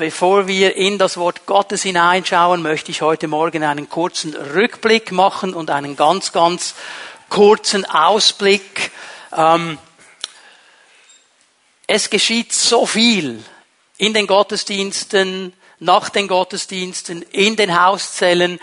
[0.00, 5.52] Bevor wir in das Wort Gottes hineinschauen, möchte ich heute Morgen einen kurzen Rückblick machen
[5.52, 6.74] und einen ganz, ganz
[7.28, 8.92] kurzen Ausblick.
[9.36, 9.76] Ähm,
[11.86, 13.44] es geschieht so viel
[13.98, 18.58] in den Gottesdiensten, nach den Gottesdiensten, in den Hauszellen,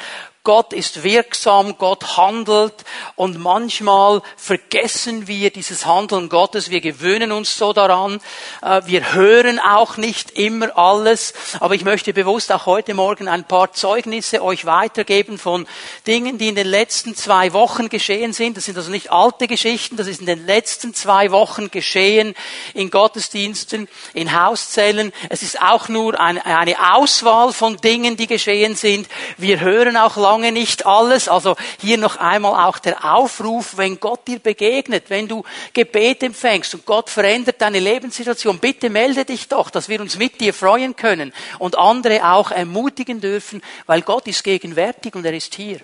[0.48, 2.74] Gott ist wirksam, Gott handelt
[3.18, 8.22] und manchmal vergessen wir dieses Handeln Gottes, wir gewöhnen uns so daran,
[8.62, 13.44] äh, wir hören auch nicht immer alles, aber ich möchte bewusst auch heute Morgen ein
[13.44, 15.68] paar Zeugnisse euch weitergeben von
[16.08, 18.56] Dingen, die in den letzten zwei Wochen geschehen sind.
[18.56, 22.36] Das sind also nicht alte Geschichten, das ist in den letzten zwei Wochen geschehen
[22.74, 25.12] in Gottesdiensten, in Hauszellen.
[25.28, 29.10] Es ist auch nur eine Auswahl von Dingen, die geschehen sind.
[29.36, 31.28] Wir hören auch lange lange nicht alles.
[31.28, 36.76] Also hier noch einmal auch der Aufruf, wenn Gott dir begegnet, wenn du Gebet empfängst
[36.76, 40.96] und Gott verändert deine Lebenssituation, bitte melde dich doch, dass wir uns mit dir freuen
[40.96, 45.80] können und andere auch ermutigen dürfen, weil Gott ist gegenwärtig und er ist hier.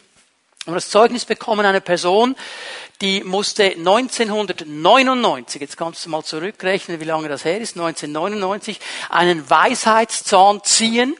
[0.66, 2.36] Und das Zeugnis bekommen einer Person,
[3.02, 9.50] die musste 1999, jetzt kannst du mal zurückrechnen, wie lange das her ist, 1999, einen
[9.50, 11.18] Weisheitszahn ziehen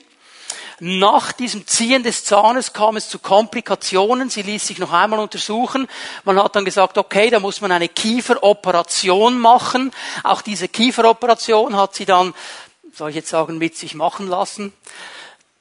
[0.86, 4.30] nach diesem Ziehen des Zahnes kam es zu Komplikationen.
[4.30, 5.88] Sie ließ sich noch einmal untersuchen.
[6.26, 9.92] Man hat dann gesagt, okay, da muss man eine Kieferoperation machen.
[10.24, 12.34] Auch diese Kieferoperation hat sie dann,
[12.92, 14.74] soll ich jetzt sagen, mit sich machen lassen.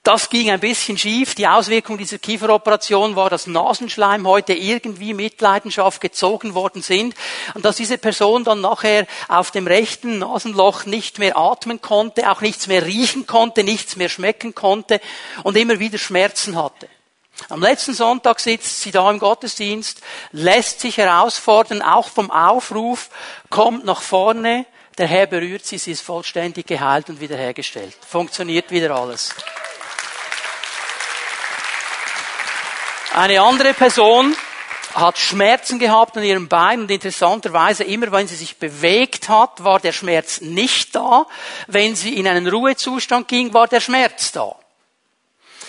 [0.03, 1.37] Das ging ein bisschen schief.
[1.37, 7.15] Die Auswirkung dieser Kieferoperation war, dass Nasenschleim heute irgendwie Mitleidenschaft gezogen worden sind
[7.55, 12.41] und dass diese Person dann nachher auf dem rechten Nasenloch nicht mehr atmen konnte, auch
[12.41, 15.01] nichts mehr riechen konnte, nichts mehr schmecken konnte
[15.45, 16.89] und immer wieder Schmerzen hatte.
[17.49, 20.01] Am letzten Sonntag sitzt sie da im Gottesdienst,
[20.33, 23.09] lässt sich herausfordern, auch vom Aufruf,
[23.51, 24.67] kommt nach vorne,
[24.99, 27.97] der Herr berührt sie, sie ist vollständig geheilt und wiederhergestellt.
[28.07, 29.31] Funktioniert wieder alles.
[33.15, 34.35] Eine andere Person
[34.95, 39.81] hat Schmerzen gehabt an ihrem Bein und interessanterweise immer, wenn sie sich bewegt hat, war
[39.81, 41.27] der Schmerz nicht da.
[41.67, 44.55] Wenn sie in einen Ruhezustand ging, war der Schmerz da.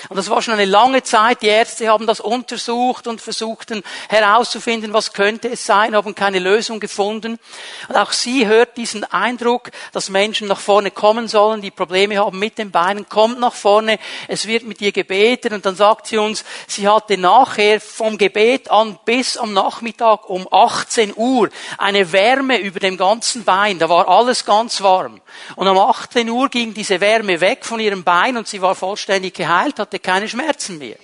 [0.10, 1.42] Und das war schon eine lange Zeit.
[1.42, 6.80] Die Ärzte haben das untersucht und versuchten herauszufinden, was könnte es sein, haben keine Lösung
[6.80, 7.40] gefunden.
[7.88, 12.40] Und auch sie hört diesen Eindruck, dass Menschen nach vorne kommen sollen, die Probleme haben
[12.40, 16.18] mit den Beinen, kommt nach vorne, es wird mit ihr gebetet und dann sagt sie
[16.18, 22.60] uns, sie hatte nachher vom Gebet an bis am Nachmittag um 18 Uhr eine Wärme
[22.60, 23.80] über dem ganzen Bein.
[23.80, 25.22] Da war alles ganz warm.
[25.56, 29.34] Und um 18 Uhr ging diese Wärme weg von ihrem Bein und sie war vollständig
[29.34, 30.98] geheilt, hat hatte keine Schmerzen mehr.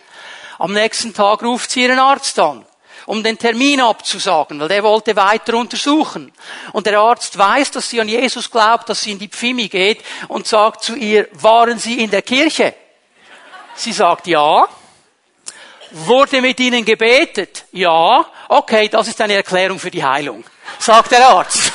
[0.58, 2.66] Am nächsten Tag ruft sie ihren Arzt an,
[3.06, 6.32] um den Termin abzusagen, weil der wollte weiter untersuchen.
[6.74, 10.04] Und der Arzt weiß, dass sie an Jesus glaubt, dass sie in die Pfimi geht
[10.28, 12.74] und sagt zu ihr, waren Sie in der Kirche?
[13.76, 14.68] Sie sagt ja.
[15.92, 17.66] Wurde mit Ihnen gebetet?
[17.72, 18.26] Ja.
[18.50, 20.44] Okay, das ist eine Erklärung für die Heilung,
[20.78, 21.72] sagt der Arzt.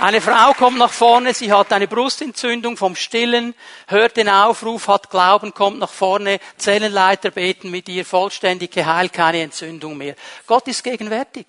[0.00, 3.52] Eine Frau kommt nach vorne, sie hat eine Brustentzündung vom Stillen,
[3.88, 9.42] hört den Aufruf, hat Glauben, kommt nach vorne, Zellenleiter beten mit ihr, vollständig geheilt, keine
[9.42, 10.14] Entzündung mehr.
[10.46, 11.48] Gott ist gegenwärtig.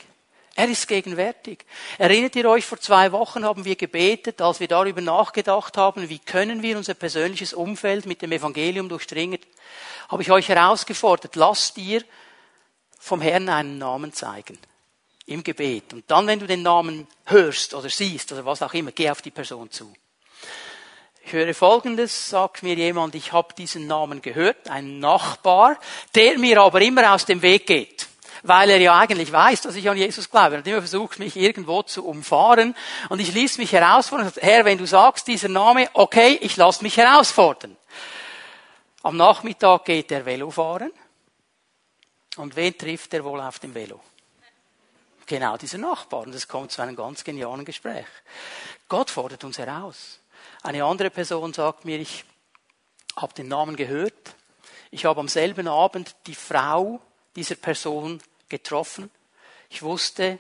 [0.55, 1.63] Er ist gegenwärtig.
[1.99, 6.17] Erinnert ihr euch, vor zwei Wochen haben wir gebetet, als wir darüber nachgedacht haben, wie
[6.17, 9.39] können wir unser persönliches Umfeld mit dem Evangelium durchdringen,
[10.09, 12.03] habe ich euch herausgefordert, lasst ihr
[12.99, 14.57] vom Herrn einen Namen zeigen
[15.29, 15.93] im Gebet.
[15.93, 19.21] Und dann, wenn du den Namen hörst oder siehst oder was auch immer, geh auf
[19.21, 19.93] die Person zu.
[21.23, 25.77] Ich höre Folgendes, sagt mir jemand, ich habe diesen Namen gehört, ein Nachbar,
[26.15, 28.07] der mir aber immer aus dem Weg geht,
[28.41, 30.55] weil er ja eigentlich weiß, dass ich an Jesus glaube.
[30.55, 32.75] Er hat immer versucht, mich irgendwo zu umfahren
[33.09, 36.97] und ich ließ mich herausfordern, Herr, wenn du sagst, dieser Name, okay, ich lasse mich
[36.97, 37.77] herausfordern.
[39.03, 40.91] Am Nachmittag geht er Velo fahren
[42.37, 43.99] und wen trifft er wohl auf dem Velo?
[45.29, 46.25] Genau diese Nachbarn.
[46.25, 48.07] Und es kommt zu einem ganz genialen Gespräch.
[48.89, 50.19] Gott fordert uns heraus.
[50.63, 52.25] Eine andere Person sagt mir, ich
[53.15, 54.35] habe den Namen gehört.
[54.91, 56.99] Ich habe am selben Abend die Frau
[57.35, 58.19] dieser Person
[58.49, 59.09] getroffen.
[59.69, 60.39] Ich wusste,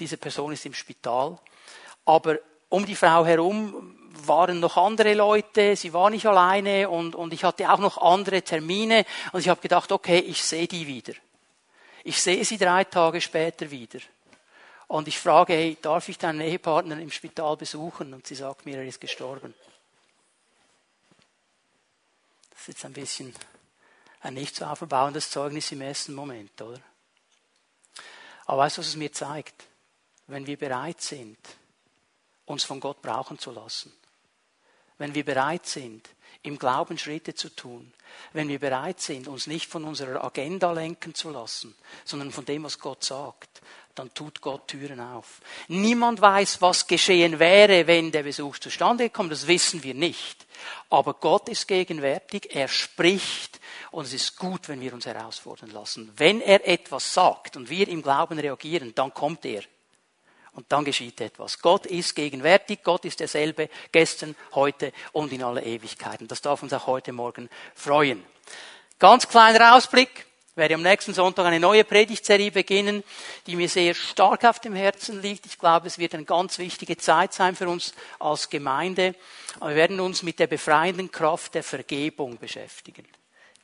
[0.00, 1.38] diese Person ist im Spital.
[2.04, 2.38] Aber
[2.68, 7.44] um die Frau herum waren noch andere Leute, sie war nicht alleine und, und ich
[7.44, 11.14] hatte auch noch andere Termine und ich habe gedacht, okay, ich sehe die wieder.
[12.04, 14.00] Ich sehe sie drei Tage später wieder.
[14.86, 18.12] Und ich frage, hey, darf ich deinen Ehepartner im Spital besuchen?
[18.14, 19.54] Und sie sagt mir, er ist gestorben.
[22.50, 23.34] Das ist jetzt ein bisschen
[24.20, 26.80] ein nicht so aufbauendes Zeugnis im ersten Moment, oder?
[28.46, 29.66] Aber weißt du, was es mir zeigt?
[30.26, 31.38] Wenn wir bereit sind,
[32.46, 33.92] uns von Gott brauchen zu lassen.
[34.98, 36.08] Wenn wir bereit sind,
[36.42, 37.92] im Glauben Schritte zu tun,
[38.32, 41.74] wenn wir bereit sind, uns nicht von unserer Agenda lenken zu lassen,
[42.04, 43.62] sondern von dem, was Gott sagt,
[43.94, 45.40] dann tut Gott Türen auf.
[45.68, 49.32] Niemand weiß, was geschehen wäre, wenn der Besuch zustande kommt.
[49.32, 50.46] Das wissen wir nicht.
[50.90, 56.12] Aber Gott ist gegenwärtig, er spricht und es ist gut, wenn wir uns herausfordern lassen.
[56.16, 59.62] Wenn er etwas sagt und wir im Glauben reagieren, dann kommt er.
[60.54, 61.58] Und dann geschieht etwas.
[61.58, 66.28] Gott ist gegenwärtig, Gott ist derselbe gestern, heute und in aller Ewigkeiten.
[66.28, 68.24] Das darf uns auch heute Morgen freuen.
[69.00, 70.26] Ganz kleiner Ausblick.
[70.50, 73.02] Ich werde am nächsten Sonntag eine neue Predigtserie beginnen,
[73.48, 75.46] die mir sehr stark auf dem Herzen liegt.
[75.46, 79.16] Ich glaube, es wird eine ganz wichtige Zeit sein für uns als Gemeinde.
[79.58, 83.04] Wir werden uns mit der befreienden Kraft der Vergebung beschäftigen.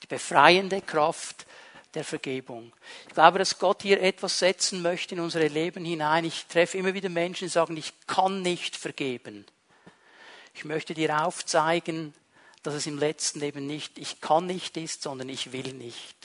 [0.03, 1.47] Die befreiende Kraft
[1.95, 2.73] der Vergebung.
[3.09, 6.25] Ich glaube, dass Gott hier etwas setzen möchte in unsere Leben hinein.
[6.25, 9.45] Ich treffe immer wieder Menschen, die sagen, ich kann nicht vergeben.
[10.55, 12.15] Ich möchte dir aufzeigen,
[12.63, 16.17] dass es im letzten Leben nicht ich kann nicht ist, sondern ich will nicht.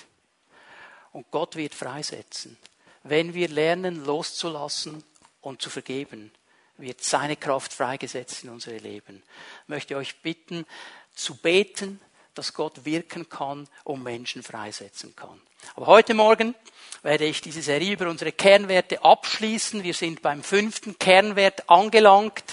[1.11, 2.57] Und Gott wird freisetzen.
[3.03, 5.03] Wenn wir lernen, loszulassen
[5.41, 6.31] und zu vergeben,
[6.77, 9.23] wird seine Kraft freigesetzt in unsere Leben.
[9.63, 10.65] Ich möchte euch bitten,
[11.13, 12.01] zu beten,
[12.35, 15.41] dass Gott wirken kann und Menschen freisetzen kann.
[15.75, 16.53] Aber heute Morgen
[17.01, 19.83] werde ich diese Serie über unsere Kernwerte abschließen.
[19.83, 22.43] Wir sind beim fünften Kernwert angelangt.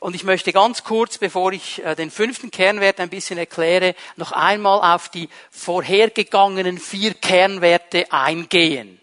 [0.00, 4.32] Und ich möchte ganz kurz, bevor ich äh, den fünften Kernwert ein bisschen erkläre, noch
[4.32, 8.98] einmal auf die vorhergegangenen vier Kernwerte eingehen.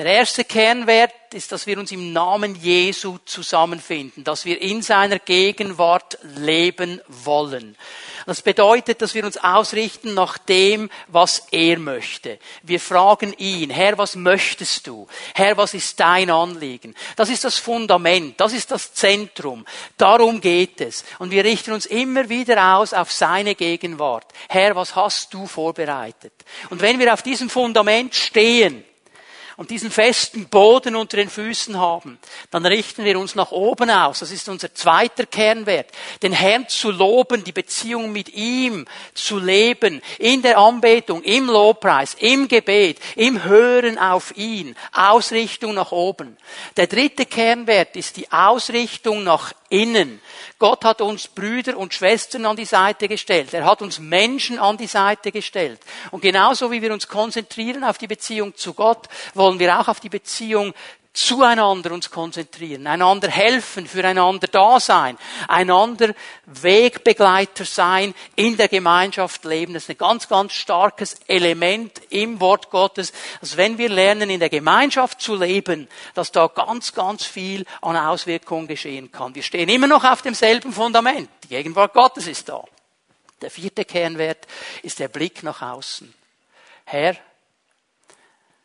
[0.00, 5.18] Der erste Kernwert ist, dass wir uns im Namen Jesu zusammenfinden, dass wir in seiner
[5.18, 7.76] Gegenwart leben wollen.
[8.24, 12.38] Das bedeutet, dass wir uns ausrichten nach dem, was er möchte.
[12.62, 15.06] Wir fragen ihn, Herr, was möchtest du?
[15.34, 16.94] Herr, was ist dein Anliegen?
[17.16, 19.66] Das ist das Fundament, das ist das Zentrum.
[19.98, 21.04] Darum geht es.
[21.18, 24.32] Und wir richten uns immer wieder aus auf seine Gegenwart.
[24.48, 26.32] Herr, was hast du vorbereitet?
[26.70, 28.82] Und wenn wir auf diesem Fundament stehen,
[29.60, 32.18] und diesen festen Boden unter den Füßen haben,
[32.50, 34.20] dann richten wir uns nach oben aus.
[34.20, 35.88] Das ist unser zweiter Kernwert.
[36.22, 42.16] Den Herrn zu loben, die Beziehung mit ihm zu leben, in der Anbetung, im Lobpreis,
[42.20, 44.74] im Gebet, im Hören auf ihn.
[44.94, 46.38] Ausrichtung nach oben.
[46.78, 50.20] Der dritte Kernwert ist die Ausrichtung nach innen.
[50.58, 53.54] Gott hat uns Brüder und Schwestern an die Seite gestellt.
[53.54, 55.80] Er hat uns Menschen an die Seite gestellt.
[56.10, 60.00] Und genauso wie wir uns konzentrieren auf die Beziehung zu Gott, wollen wir auch auf
[60.00, 60.74] die Beziehung
[61.12, 65.18] zueinander uns konzentrieren, einander helfen, füreinander da sein,
[65.48, 66.14] einander
[66.46, 69.74] Wegbegleiter sein, in der Gemeinschaft leben.
[69.74, 74.40] Das ist ein ganz, ganz starkes Element im Wort Gottes, dass wenn wir lernen, in
[74.40, 79.34] der Gemeinschaft zu leben, dass da ganz, ganz viel an Auswirkungen geschehen kann.
[79.34, 81.28] Wir stehen immer noch auf demselben Fundament.
[81.44, 82.62] Die Gegenwart Gottes ist da.
[83.42, 84.46] Der vierte Kernwert
[84.82, 86.12] ist der Blick nach außen.
[86.84, 87.16] Herr,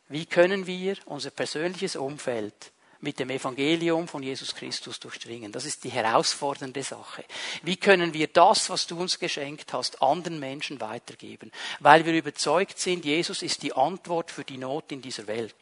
[0.10, 2.72] wie können wir unser persönliches Umfeld
[3.06, 5.52] mit dem Evangelium von Jesus Christus durchdringen.
[5.52, 7.24] Das ist die herausfordernde Sache.
[7.62, 11.52] Wie können wir das, was du uns geschenkt hast, anderen Menschen weitergeben?
[11.80, 15.56] Weil wir überzeugt sind, Jesus ist die Antwort für die Not in dieser Welt.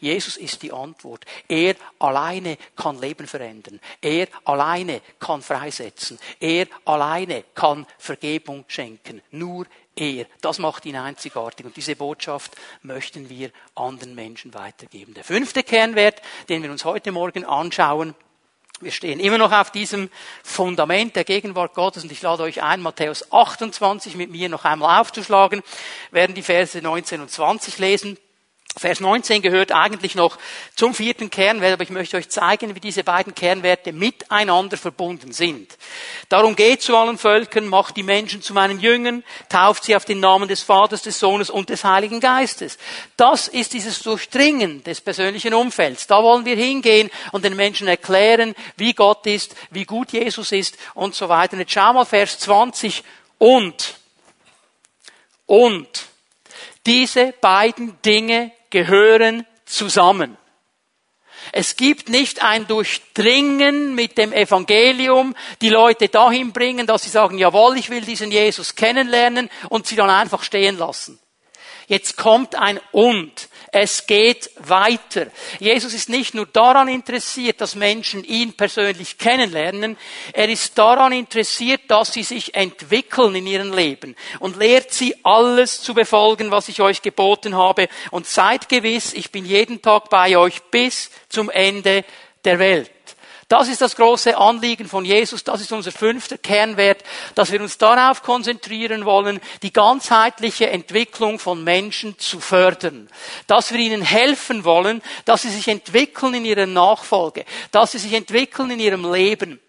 [0.00, 1.24] Jesus ist die Antwort.
[1.48, 3.80] Er alleine kann Leben verändern.
[4.00, 6.18] Er alleine kann freisetzen.
[6.40, 9.22] Er alleine kann Vergebung schenken.
[9.30, 10.26] Nur er.
[10.40, 15.14] Das macht ihn einzigartig und diese Botschaft möchten wir anderen Menschen weitergeben.
[15.14, 18.14] Der fünfte Kernwert, den wir uns heute Morgen anschauen,
[18.82, 20.10] wir stehen immer noch auf diesem
[20.42, 25.00] Fundament der Gegenwart Gottes und ich lade euch ein, Matthäus 28 mit mir noch einmal
[25.00, 25.62] aufzuschlagen,
[26.10, 28.18] werden die Verse 19 und 20 lesen.
[28.74, 30.38] Vers 19 gehört eigentlich noch
[30.74, 35.76] zum vierten Kernwert, aber ich möchte euch zeigen, wie diese beiden Kernwerte miteinander verbunden sind.
[36.30, 40.20] Darum geht zu allen Völkern, macht die Menschen zu meinen Jüngern, tauft sie auf den
[40.20, 42.78] Namen des Vaters, des Sohnes und des Heiligen Geistes.
[43.18, 46.06] Das ist dieses Durchdringen des persönlichen Umfelds.
[46.06, 50.78] Da wollen wir hingehen und den Menschen erklären, wie Gott ist, wie gut Jesus ist
[50.94, 51.58] und so weiter.
[51.58, 53.04] Jetzt schau mal Vers 20
[53.36, 53.96] und,
[55.44, 56.06] und,
[56.86, 60.36] diese beiden Dinge gehören zusammen.
[61.52, 67.38] Es gibt nicht ein Durchdringen mit dem Evangelium, die Leute dahin bringen, dass sie sagen,
[67.38, 71.18] jawohl, ich will diesen Jesus kennenlernen und sie dann einfach stehen lassen.
[71.92, 73.50] Jetzt kommt ein Und.
[73.70, 75.26] Es geht weiter.
[75.58, 79.98] Jesus ist nicht nur daran interessiert, dass Menschen ihn persönlich kennenlernen,
[80.32, 85.82] er ist daran interessiert, dass sie sich entwickeln in ihrem Leben und lehrt sie alles
[85.82, 90.38] zu befolgen, was ich euch geboten habe und seid gewiss, ich bin jeden Tag bei
[90.38, 92.06] euch bis zum Ende
[92.42, 92.90] der Welt.
[93.52, 97.04] Das ist das große Anliegen von Jesus, das ist unser fünfter Kernwert,
[97.34, 103.10] dass wir uns darauf konzentrieren wollen, die ganzheitliche Entwicklung von Menschen zu fördern.
[103.48, 108.14] Dass wir ihnen helfen wollen, dass sie sich entwickeln in ihrer Nachfolge, dass sie sich
[108.14, 109.60] entwickeln in ihrem Leben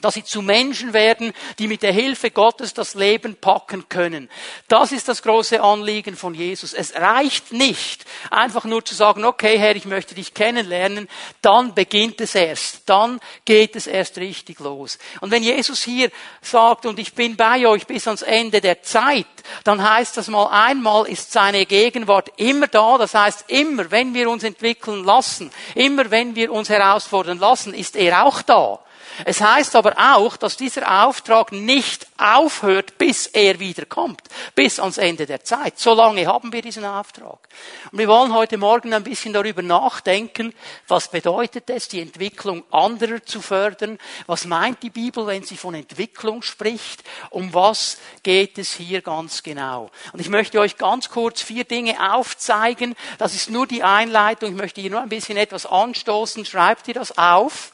[0.00, 4.28] dass sie zu Menschen werden, die mit der Hilfe Gottes das Leben packen können.
[4.68, 6.72] Das ist das große Anliegen von Jesus.
[6.72, 11.08] Es reicht nicht, einfach nur zu sagen, okay Herr, ich möchte dich kennenlernen,
[11.42, 14.98] dann beginnt es erst, dann geht es erst richtig los.
[15.20, 19.26] Und wenn Jesus hier sagt, und ich bin bei euch bis ans Ende der Zeit,
[19.64, 24.30] dann heißt das mal einmal ist seine Gegenwart immer da, das heißt immer, wenn wir
[24.30, 28.80] uns entwickeln lassen, immer wenn wir uns herausfordern lassen, ist er auch da.
[29.24, 34.22] Es heißt aber auch, dass dieser Auftrag nicht aufhört, bis er wiederkommt,
[34.54, 35.78] bis ans Ende der Zeit.
[35.78, 37.48] So lange haben wir diesen Auftrag.
[37.90, 40.54] Und wir wollen heute Morgen ein bisschen darüber nachdenken,
[40.86, 43.98] was bedeutet es, die Entwicklung anderer zu fördern?
[44.26, 47.02] Was meint die Bibel, wenn sie von Entwicklung spricht?
[47.30, 49.90] Um was geht es hier ganz genau?
[50.12, 52.94] Und ich möchte euch ganz kurz vier Dinge aufzeigen.
[53.18, 54.50] Das ist nur die Einleitung.
[54.50, 56.44] Ich möchte hier nur ein bisschen etwas anstoßen.
[56.44, 57.72] Schreibt ihr das auf?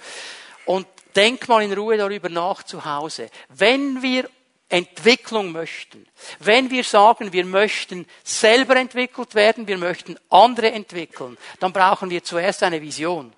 [0.66, 3.30] Und Denk mal in Ruhe darüber nach zu Hause.
[3.48, 4.28] Wenn wir
[4.68, 6.06] Entwicklung möchten,
[6.40, 12.24] wenn wir sagen, wir möchten selber entwickelt werden, wir möchten andere entwickeln, dann brauchen wir
[12.24, 13.32] zuerst eine Vision.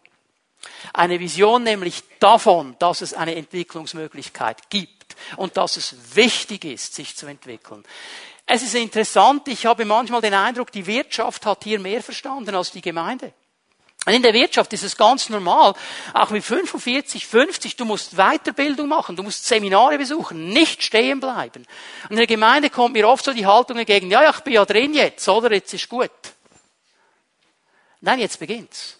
[0.92, 7.16] Eine Vision nämlich davon, dass es eine Entwicklungsmöglichkeit gibt und dass es wichtig ist, sich
[7.16, 7.84] zu entwickeln.
[8.46, 12.70] Es ist interessant, ich habe manchmal den Eindruck, die Wirtschaft hat hier mehr verstanden als
[12.70, 13.32] die Gemeinde.
[14.06, 15.74] Und in der Wirtschaft ist es ganz normal,
[16.14, 21.66] auch mit 45, 50, du musst Weiterbildung machen, du musst Seminare besuchen, nicht stehen bleiben.
[22.04, 24.52] Und in der Gemeinde kommt mir oft so die Haltung entgegen, ja, ja, ich bin
[24.52, 25.52] ja drin jetzt, oder?
[25.52, 26.10] Jetzt ist gut.
[28.00, 28.96] Nein, jetzt beginnt's.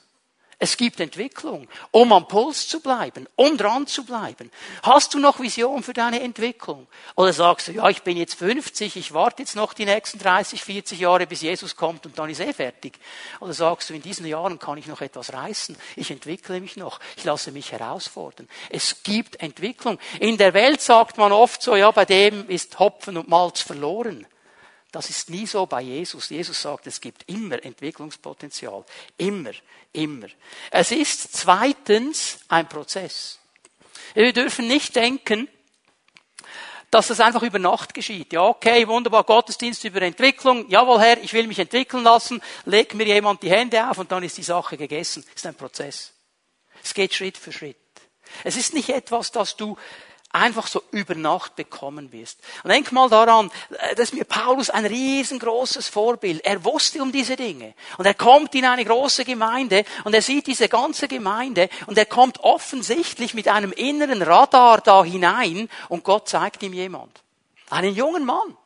[0.58, 4.50] Es gibt Entwicklung, um am Puls zu bleiben, um dran zu bleiben.
[4.82, 6.86] Hast du noch Vision für deine Entwicklung?
[7.14, 10.64] Oder sagst du, ja, ich bin jetzt 50, ich warte jetzt noch die nächsten 30,
[10.64, 12.98] 40 Jahre, bis Jesus kommt und dann ist eh fertig.
[13.40, 17.00] Oder sagst du, in diesen Jahren kann ich noch etwas reißen, ich entwickle mich noch,
[17.18, 18.48] ich lasse mich herausfordern.
[18.70, 19.98] Es gibt Entwicklung.
[20.20, 24.26] In der Welt sagt man oft so, ja, bei dem ist Hopfen und Malz verloren.
[24.96, 26.30] Das ist nie so bei Jesus.
[26.30, 28.82] Jesus sagt, es gibt immer Entwicklungspotenzial.
[29.18, 29.50] Immer,
[29.92, 30.28] immer.
[30.70, 33.38] Es ist zweitens ein Prozess.
[34.14, 35.48] Wir dürfen nicht denken,
[36.90, 38.32] dass das einfach über Nacht geschieht.
[38.32, 40.66] Ja, okay, wunderbar, Gottesdienst über Entwicklung.
[40.70, 42.40] Jawohl, Herr, ich will mich entwickeln lassen.
[42.64, 45.26] Leg mir jemand die Hände auf und dann ist die Sache gegessen.
[45.28, 46.14] Es ist ein Prozess.
[46.82, 47.76] Es geht Schritt für Schritt.
[48.44, 49.76] Es ist nicht etwas, das du
[50.36, 52.38] einfach so über Nacht bekommen wirst.
[52.62, 56.44] Und denk mal daran, äh, dass mir Paulus ein riesengroßes Vorbild.
[56.44, 57.74] Er wusste um diese Dinge.
[57.98, 62.06] Und er kommt in eine große Gemeinde und er sieht diese ganze Gemeinde und er
[62.06, 67.22] kommt offensichtlich mit einem inneren Radar da hinein und Gott zeigt ihm jemand.
[67.70, 68.56] Einen jungen Mann.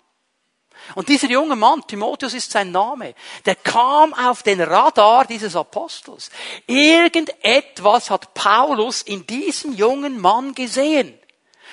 [0.95, 6.31] Und dieser junge Mann, Timotheus ist sein Name, der kam auf den Radar dieses Apostels.
[6.67, 11.20] Irgendetwas hat Paulus in diesem jungen Mann gesehen.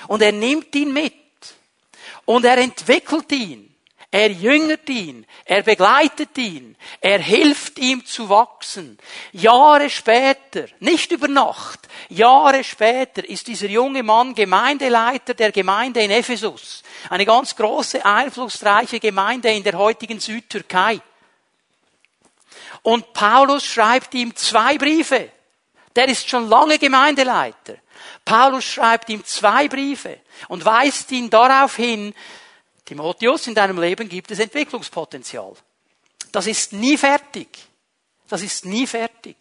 [0.08, 1.14] Und er nimmt ihn mit.
[2.26, 3.68] Und er entwickelt ihn.
[4.10, 8.98] Er jüngert ihn, er begleitet ihn, er hilft ihm zu wachsen.
[9.34, 16.12] Jahre später, nicht über Nacht, Jahre später ist dieser junge Mann Gemeindeleiter der Gemeinde in
[16.12, 16.84] Ephesus.
[17.10, 21.02] Eine ganz große, einflussreiche Gemeinde in der heutigen Südtürkei.
[22.84, 25.32] Und Paulus schreibt ihm zwei Briefe.
[25.94, 27.76] Der ist schon lange Gemeindeleiter.
[28.28, 30.20] Paulus schreibt ihm zwei Briefe
[30.50, 32.14] und weist ihn darauf hin,
[32.84, 35.54] Timotheus, in deinem Leben gibt es Entwicklungspotenzial.
[36.34, 37.48] Das ist nie fertig.
[38.28, 39.38] Das ist nie fertig.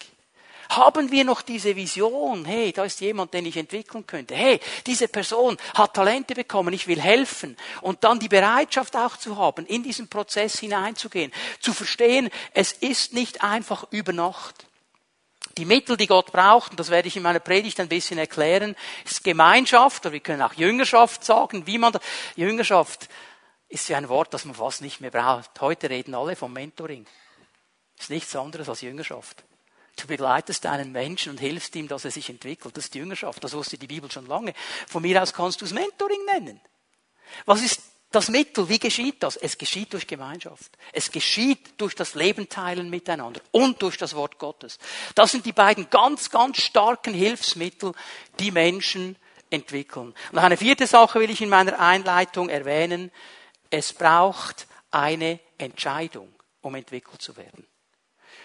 [0.68, 4.36] Haben wir noch diese Vision, hey, da ist jemand, den ich entwickeln könnte.
[4.36, 7.56] Hey, diese Person hat Talente bekommen, ich will helfen.
[7.80, 13.14] Und dann die Bereitschaft auch zu haben, in diesen Prozess hineinzugehen, zu verstehen, es ist
[13.14, 14.66] nicht einfach über Nacht.
[15.58, 18.76] Die Mittel, die Gott braucht, und das werde ich in meiner Predigt ein bisschen erklären,
[19.04, 22.02] ist Gemeinschaft, oder wir können auch Jüngerschaft sagen, wie man, das,
[22.36, 23.08] Jüngerschaft
[23.68, 25.60] ist ja ein Wort, das man fast nicht mehr braucht.
[25.60, 27.06] Heute reden alle vom Mentoring.
[27.98, 29.44] Ist nichts anderes als Jüngerschaft.
[29.96, 32.76] Du begleitest einen Menschen und hilfst ihm, dass er sich entwickelt.
[32.76, 33.42] Das ist die Jüngerschaft.
[33.42, 34.52] Das wusste die Bibel schon lange.
[34.86, 36.60] Von mir aus kannst du es Mentoring nennen.
[37.46, 37.80] Was ist
[38.12, 39.36] das Mittel, wie geschieht das?
[39.36, 40.76] Es geschieht durch Gemeinschaft.
[40.92, 44.78] Es geschieht durch das Leben teilen miteinander und durch das Wort Gottes.
[45.14, 47.92] Das sind die beiden ganz, ganz starken Hilfsmittel,
[48.38, 49.16] die Menschen
[49.50, 50.14] entwickeln.
[50.32, 53.10] Und eine vierte Sache will ich in meiner Einleitung erwähnen.
[53.70, 56.32] Es braucht eine Entscheidung,
[56.62, 57.66] um entwickelt zu werden.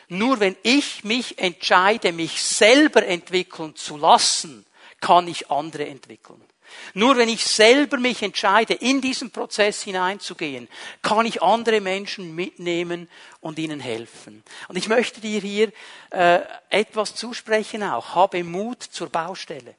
[0.10, 4.65] Nur wenn ich mich entscheide, mich selber entwickeln zu lassen,
[5.00, 6.44] kann ich andere entwickeln.
[6.93, 10.67] Nur wenn ich selber mich entscheide, in diesen Prozess hineinzugehen,
[11.01, 13.09] kann ich andere Menschen mitnehmen
[13.39, 14.43] und ihnen helfen.
[14.67, 15.71] Und ich möchte dir hier
[16.11, 18.15] äh, etwas zusprechen auch.
[18.15, 19.75] Habe Mut zur Baustelle.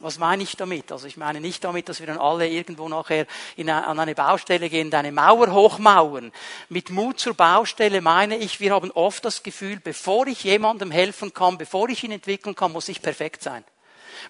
[0.00, 0.92] Was meine ich damit?
[0.92, 3.26] Also ich meine nicht damit, dass wir dann alle irgendwo nachher
[3.56, 6.32] in eine, an eine Baustelle gehen eine Mauer hochmauern.
[6.70, 11.34] Mit Mut zur Baustelle meine ich, wir haben oft das Gefühl, bevor ich jemandem helfen
[11.34, 13.62] kann, bevor ich ihn entwickeln kann, muss ich perfekt sein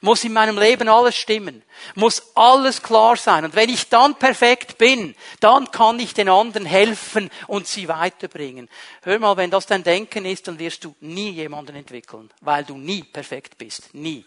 [0.00, 1.62] muss in meinem Leben alles stimmen,
[1.94, 3.44] muss alles klar sein.
[3.44, 8.68] Und wenn ich dann perfekt bin, dann kann ich den anderen helfen und sie weiterbringen.
[9.02, 12.76] Hör mal, wenn das dein Denken ist, dann wirst du nie jemanden entwickeln, weil du
[12.76, 13.94] nie perfekt bist.
[13.94, 14.24] Nie.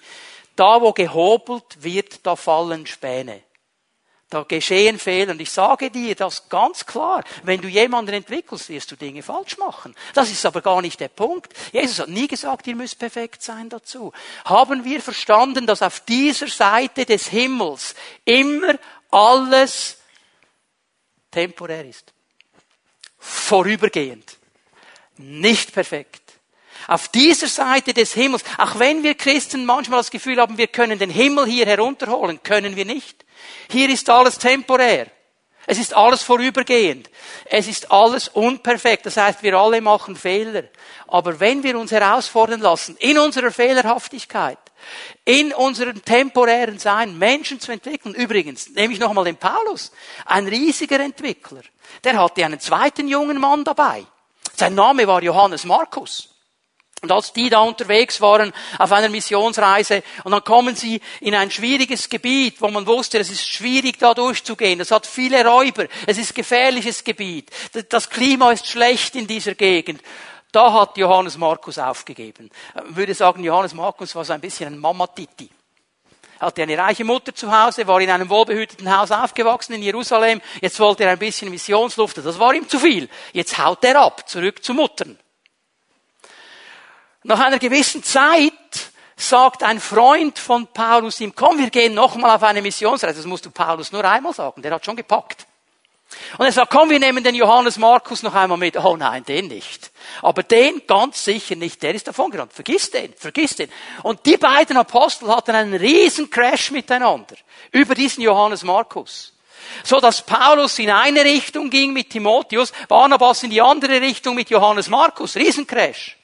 [0.55, 3.41] Da, wo gehobelt wird, da fallen Späne.
[4.33, 5.33] Da geschehen Fehler.
[5.33, 7.23] Und ich sage dir das ganz klar.
[7.43, 9.93] Wenn du jemanden entwickelst, wirst du Dinge falsch machen.
[10.15, 11.53] Das ist aber gar nicht der Punkt.
[11.71, 14.11] Jesus hat nie gesagt, ihr müsst perfekt sein dazu.
[14.45, 17.93] Haben wir verstanden, dass auf dieser Seite des Himmels
[18.25, 18.73] immer
[19.11, 19.97] alles
[21.29, 22.11] temporär ist.
[23.19, 24.37] Vorübergehend.
[25.17, 26.22] Nicht perfekt.
[26.87, 30.99] Auf dieser Seite des Himmels, auch wenn wir Christen manchmal das Gefühl haben, wir können
[30.99, 33.25] den Himmel hier herunterholen, können wir nicht.
[33.69, 35.07] Hier ist alles temporär.
[35.65, 37.09] Es ist alles vorübergehend.
[37.45, 39.05] Es ist alles unperfekt.
[39.05, 40.63] Das heißt, wir alle machen Fehler.
[41.07, 44.57] Aber wenn wir uns herausfordern lassen, in unserer Fehlerhaftigkeit,
[45.23, 49.93] in unserem temporären Sein Menschen zu entwickeln, übrigens, nehme ich nochmal den Paulus,
[50.25, 51.61] ein riesiger Entwickler,
[52.03, 54.05] der hatte einen zweiten jungen Mann dabei.
[54.55, 56.32] Sein Name war Johannes Markus.
[57.03, 61.51] Und als die da unterwegs waren auf einer Missionsreise und dann kommen sie in ein
[61.51, 64.79] schwieriges Gebiet, wo man wusste, es ist schwierig da durchzugehen.
[64.79, 65.87] Es hat viele Räuber.
[66.07, 67.51] Es ist gefährliches Gebiet.
[67.89, 70.01] Das Klima ist schlecht in dieser Gegend.
[70.53, 72.49] Da hat Johannes Markus aufgegeben.
[72.87, 75.49] Ich würde sagen, Johannes Markus war so ein bisschen ein Mamatiti.
[76.39, 80.39] Hatte eine reiche Mutter zu Hause, war in einem wohlbehüteten Haus aufgewachsen in Jerusalem.
[80.61, 82.19] Jetzt wollte er ein bisschen Missionsluft.
[82.19, 83.09] Das war ihm zu viel.
[83.33, 85.19] Jetzt haut er ab, zurück zu Muttern.
[87.23, 88.53] Nach einer gewissen Zeit
[89.15, 93.17] sagt ein Freund von Paulus ihm, komm, wir gehen nochmal auf eine Missionsreise.
[93.17, 95.47] Das musst du Paulus nur einmal sagen, der hat schon gepackt.
[96.37, 98.77] Und er sagt, komm, wir nehmen den Johannes Markus noch einmal mit.
[98.77, 99.91] Oh nein, den nicht.
[100.21, 102.53] Aber den ganz sicher nicht, der ist davon gerannt.
[102.53, 103.69] Vergiss den, vergiss den.
[104.03, 107.35] Und die beiden Apostel hatten einen riesen Crash miteinander
[107.71, 109.33] über diesen Johannes Markus.
[109.83, 114.49] So dass Paulus in eine Richtung ging mit Timotheus, Barnabas in die andere Richtung mit
[114.49, 115.35] Johannes Markus.
[115.35, 116.17] Riesencrash.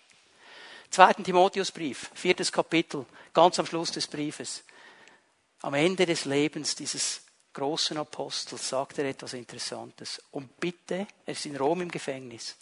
[0.89, 4.63] Zweiten Timotheusbrief, viertes Kapitel, ganz am Schluss des Briefes.
[5.61, 7.21] Am Ende des Lebens dieses
[7.53, 10.19] großen Apostels sagt er etwas Interessantes.
[10.31, 12.57] Und bitte, er ist in Rom im Gefängnis,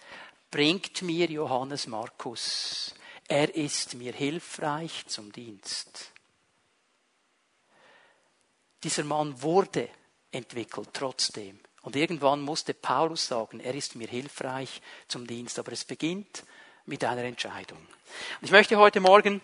[0.51, 2.93] bringt mir Johannes Markus.
[3.29, 6.11] Er ist mir hilfreich zum Dienst.
[8.83, 9.89] Dieser Mann wurde
[10.31, 11.59] entwickelt trotzdem.
[11.81, 15.59] Und irgendwann musste Paulus sagen, er ist mir hilfreich zum Dienst.
[15.59, 16.43] Aber es beginnt
[16.87, 17.77] mit einer Entscheidung.
[18.41, 19.41] Ich möchte heute Morgen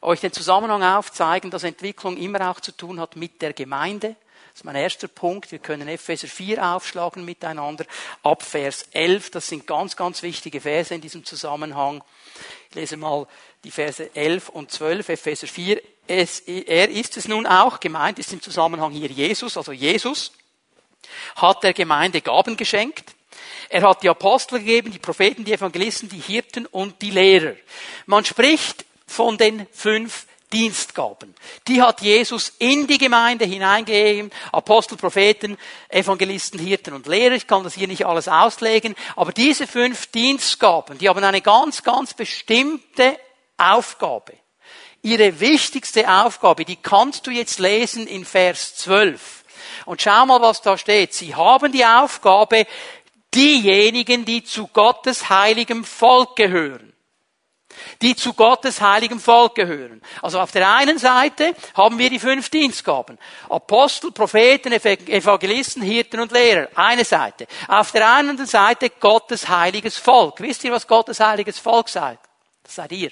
[0.00, 4.16] euch den Zusammenhang aufzeigen, dass Entwicklung immer auch zu tun hat mit der Gemeinde.
[4.52, 5.50] Das ist mein erster Punkt.
[5.50, 7.86] Wir können Epheser 4 aufschlagen miteinander.
[8.22, 9.30] Ab Vers 11.
[9.30, 12.04] Das sind ganz, ganz wichtige Verse in diesem Zusammenhang.
[12.68, 13.26] Ich lese mal
[13.64, 15.08] die Verse 11 und 12.
[15.08, 15.82] Epheser 4.
[16.06, 17.80] Es, er ist es nun auch.
[17.80, 19.56] Gemeint ist im Zusammenhang hier Jesus.
[19.56, 20.32] Also Jesus
[21.34, 23.11] hat der Gemeinde Gaben geschenkt
[23.68, 27.54] er hat die Apostel gegeben, die Propheten, die Evangelisten, die Hirten und die Lehrer.
[28.06, 31.34] Man spricht von den fünf Dienstgaben.
[31.66, 34.30] Die hat Jesus in die Gemeinde hineingegeben.
[34.52, 35.56] Apostel, Propheten,
[35.88, 37.34] Evangelisten, Hirten und Lehrer.
[37.34, 38.94] Ich kann das hier nicht alles auslegen.
[39.16, 43.18] Aber diese fünf Dienstgaben, die haben eine ganz, ganz bestimmte
[43.56, 44.34] Aufgabe.
[45.02, 49.42] Ihre wichtigste Aufgabe, die kannst du jetzt lesen in Vers 12.
[49.84, 51.12] Und schau mal, was da steht.
[51.14, 52.66] Sie haben die Aufgabe,
[53.34, 56.92] diejenigen, die zu Gottes heiligem Volk gehören.
[58.02, 60.02] Die zu Gottes heiligem Volk gehören.
[60.20, 63.18] Also auf der einen Seite haben wir die fünf Dienstgaben.
[63.48, 66.68] Apostel, Propheten, Evangelisten, Hirten und Lehrer.
[66.74, 67.46] Eine Seite.
[67.68, 70.40] Auf der anderen Seite Gottes heiliges Volk.
[70.40, 72.18] Wisst ihr, was Gottes heiliges Volk seid?
[72.62, 73.10] Das seid ihr.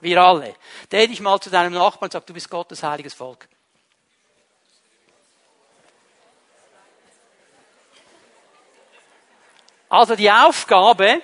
[0.00, 0.54] Wir alle.
[0.90, 3.48] Dreh dich mal zu deinem Nachbarn und sag, du bist Gottes heiliges Volk.
[9.92, 11.20] Also die Aufgabe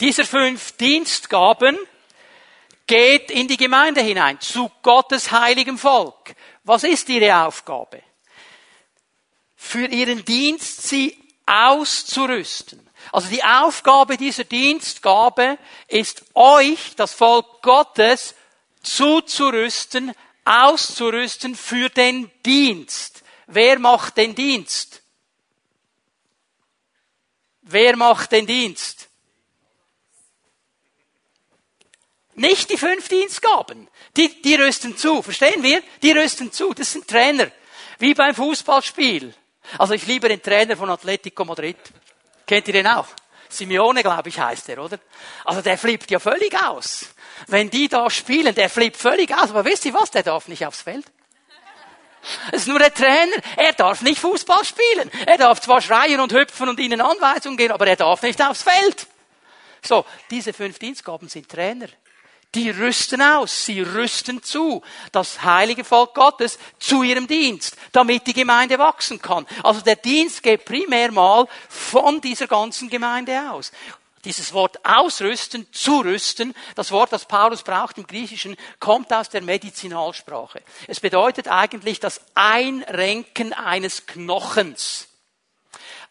[0.00, 1.78] dieser fünf Dienstgaben
[2.88, 6.34] geht in die Gemeinde hinein, zu Gottes heiligem Volk.
[6.64, 8.02] Was ist ihre Aufgabe?
[9.54, 12.90] Für ihren Dienst sie auszurüsten.
[13.12, 18.34] Also die Aufgabe dieser Dienstgabe ist euch, das Volk Gottes,
[18.82, 20.12] zuzurüsten,
[20.44, 23.22] auszurüsten für den Dienst.
[23.46, 25.02] Wer macht den Dienst?
[27.70, 29.08] Wer macht den Dienst?
[32.34, 33.88] Nicht die fünf Dienstgaben.
[34.16, 35.20] Die, die rüsten zu.
[35.20, 35.82] Verstehen wir?
[36.00, 36.72] Die rüsten zu.
[36.72, 37.50] Das sind Trainer.
[37.98, 39.34] Wie beim Fußballspiel.
[39.76, 41.76] Also ich liebe den Trainer von Atletico Madrid.
[42.46, 43.08] Kennt ihr den auch?
[43.50, 44.98] Simeone, glaube ich, heißt er, oder?
[45.44, 47.10] Also der flippt ja völlig aus.
[47.48, 49.50] Wenn die da spielen, der flippt völlig aus.
[49.50, 50.10] Aber wisst ihr was?
[50.10, 51.04] Der darf nicht aufs Feld.
[52.52, 53.36] Es ist nur der Trainer.
[53.56, 55.10] Er darf nicht Fußball spielen.
[55.26, 58.62] Er darf zwar schreien und hüpfen und ihnen Anweisungen geben, aber er darf nicht aufs
[58.62, 59.06] Feld.
[59.82, 61.88] So, diese fünf Dienstgaben sind Trainer.
[62.54, 68.32] Die rüsten aus, sie rüsten zu, das heilige Volk Gottes zu ihrem Dienst, damit die
[68.32, 69.46] Gemeinde wachsen kann.
[69.62, 73.70] Also der Dienst geht primär mal von dieser ganzen Gemeinde aus.
[74.28, 80.60] Dieses Wort ausrüsten, zurüsten, das Wort, das Paulus braucht im Griechischen, kommt aus der Medizinalsprache.
[80.86, 85.07] Es bedeutet eigentlich das Einrenken eines Knochens.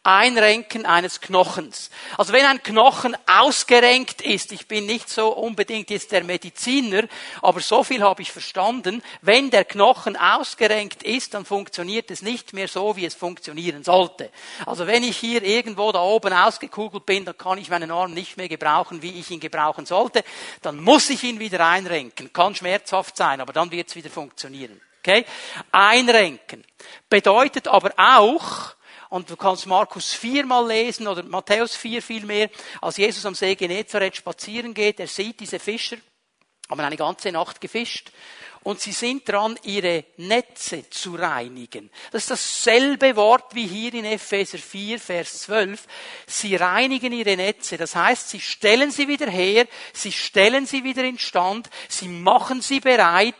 [0.08, 1.90] Einrenken eines Knochens.
[2.18, 7.04] Also wenn ein Knochen ausgerenkt ist, ich bin nicht so unbedingt jetzt der Mediziner,
[7.42, 12.54] aber so viel habe ich verstanden, wenn der Knochen ausgerenkt ist, dann funktioniert es nicht
[12.54, 14.32] mehr so, wie es funktionieren sollte.
[14.66, 18.38] Also wenn ich hier irgendwo da oben ausgekugelt bin, dann kann ich meinen Arm nicht
[18.38, 20.24] mehr gebrauchen, wie ich ihn gebrauchen sollte,
[20.62, 22.32] dann muss ich ihn wieder einrenken.
[22.32, 24.80] Kann schmerzhaft sein, aber dann wird es wieder funktionieren.
[25.00, 25.26] Okay?
[25.72, 26.64] Einrenken
[27.10, 28.78] bedeutet aber auch,
[29.10, 32.50] und du kannst Markus 4 mal lesen oder Matthäus 4 vielmehr,
[32.82, 35.98] als Jesus am See Genezareth spazieren geht, er sieht diese Fischer,
[36.70, 38.12] haben eine ganze Nacht gefischt
[38.68, 41.90] und sie sind dran, ihre Netze zu reinigen.
[42.12, 45.88] Das ist dasselbe Wort wie hier in Epheser 4, Vers 12.
[46.26, 47.78] Sie reinigen ihre Netze.
[47.78, 52.62] Das heißt, sie stellen sie wieder her, sie stellen sie wieder in Stand, sie machen
[52.62, 53.36] sie bereit,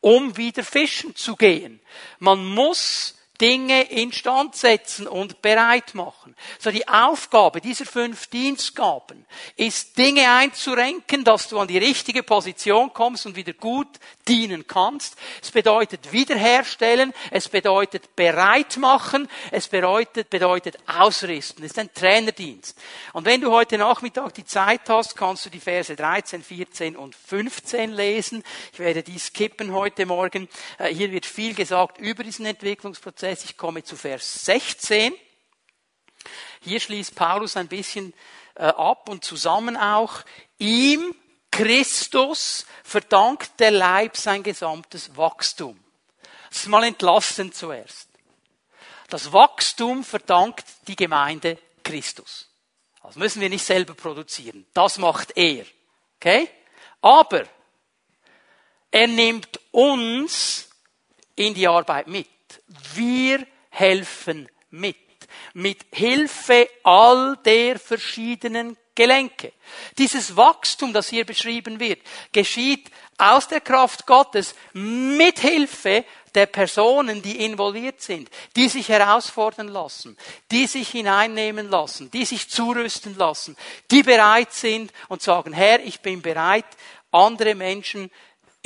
[0.00, 1.80] um wieder fischen zu gehen.
[2.18, 6.34] Man muss Dinge instand setzen und bereit machen.
[6.58, 12.92] So die Aufgabe dieser fünf Dienstgaben ist, Dinge einzurenken, dass du an die richtige Position
[12.92, 13.88] kommst und wieder gut
[14.26, 15.16] dienen kannst.
[15.42, 21.64] Es bedeutet wiederherstellen, es bedeutet bereit machen, es bedeutet, bedeutet ausrüsten.
[21.64, 22.78] Es ist ein Trainerdienst.
[23.12, 27.14] Und wenn du heute Nachmittag die Zeit hast, kannst du die Verse 13, 14 und
[27.14, 28.42] 15 lesen.
[28.72, 30.48] Ich werde die skippen heute Morgen.
[30.78, 33.25] Äh, hier wird viel gesagt über diesen Entwicklungsprozess.
[33.26, 33.44] Prozess.
[33.44, 35.12] Ich komme zu Vers 16.
[36.60, 38.14] Hier schließt Paulus ein bisschen
[38.54, 40.20] äh, ab und zusammen auch.
[40.58, 41.14] Ihm,
[41.50, 45.78] Christus, verdankt der Leib sein gesamtes Wachstum.
[46.50, 48.08] Das ist mal entlastend zuerst.
[49.08, 52.48] Das Wachstum verdankt die Gemeinde Christus.
[53.02, 54.66] Das müssen wir nicht selber produzieren.
[54.72, 55.64] Das macht er.
[56.16, 56.48] Okay?
[57.00, 57.44] Aber
[58.90, 60.68] er nimmt uns
[61.34, 62.28] in die Arbeit mit.
[62.94, 64.96] Wir helfen mit.
[65.54, 69.52] Mit Hilfe all der verschiedenen Gelenke.
[69.98, 72.00] Dieses Wachstum, das hier beschrieben wird,
[72.32, 76.04] geschieht aus der Kraft Gottes mit Hilfe
[76.34, 80.16] der Personen, die involviert sind, die sich herausfordern lassen,
[80.50, 83.56] die sich hineinnehmen lassen, die sich zurüsten lassen,
[83.90, 86.66] die bereit sind und sagen, Herr, ich bin bereit,
[87.10, 88.10] andere Menschen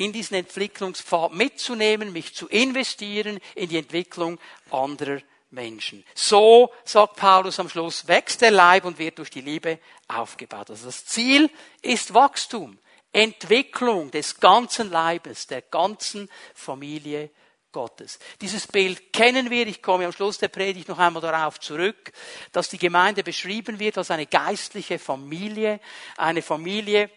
[0.01, 4.39] in diesen Entwicklungspfad mitzunehmen, mich zu investieren in die Entwicklung
[4.71, 6.05] anderer Menschen.
[6.15, 10.71] So, sagt Paulus am Schluss, wächst der Leib und wird durch die Liebe aufgebaut.
[10.71, 11.51] Also das Ziel
[11.83, 12.79] ist Wachstum,
[13.13, 17.29] Entwicklung des ganzen Leibes, der ganzen Familie
[17.71, 18.19] Gottes.
[18.41, 19.67] Dieses Bild kennen wir.
[19.67, 22.11] Ich komme am Schluss der Predigt noch einmal darauf zurück,
[22.53, 25.79] dass die Gemeinde beschrieben wird als eine geistliche Familie,
[26.17, 27.11] eine Familie,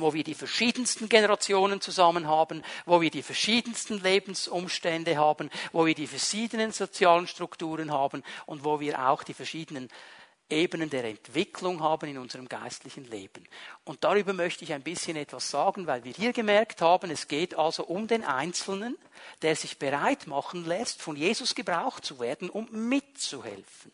[0.00, 5.94] wo wir die verschiedensten Generationen zusammen haben, wo wir die verschiedensten Lebensumstände haben, wo wir
[5.94, 9.88] die verschiedenen sozialen Strukturen haben und wo wir auch die verschiedenen
[10.50, 13.46] Ebenen der Entwicklung haben in unserem geistlichen Leben.
[13.84, 17.54] Und darüber möchte ich ein bisschen etwas sagen, weil wir hier gemerkt haben, es geht
[17.54, 18.96] also um den Einzelnen,
[19.42, 23.92] der sich bereit machen lässt, von Jesus gebraucht zu werden, um mitzuhelfen.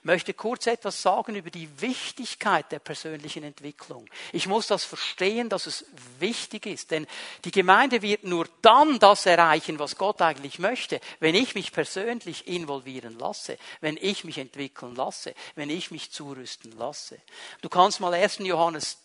[0.00, 4.06] Ich möchte kurz etwas sagen über die Wichtigkeit der persönlichen Entwicklung.
[4.32, 5.86] Ich muss das verstehen, dass es
[6.18, 7.06] wichtig ist, denn
[7.44, 12.46] die Gemeinde wird nur dann das erreichen, was Gott eigentlich möchte, wenn ich mich persönlich
[12.46, 17.18] involvieren lasse, wenn ich mich entwickeln lasse, wenn ich mich zurüsten lasse.
[17.62, 18.38] Du kannst mal 1.
[18.40, 18.98] Johannes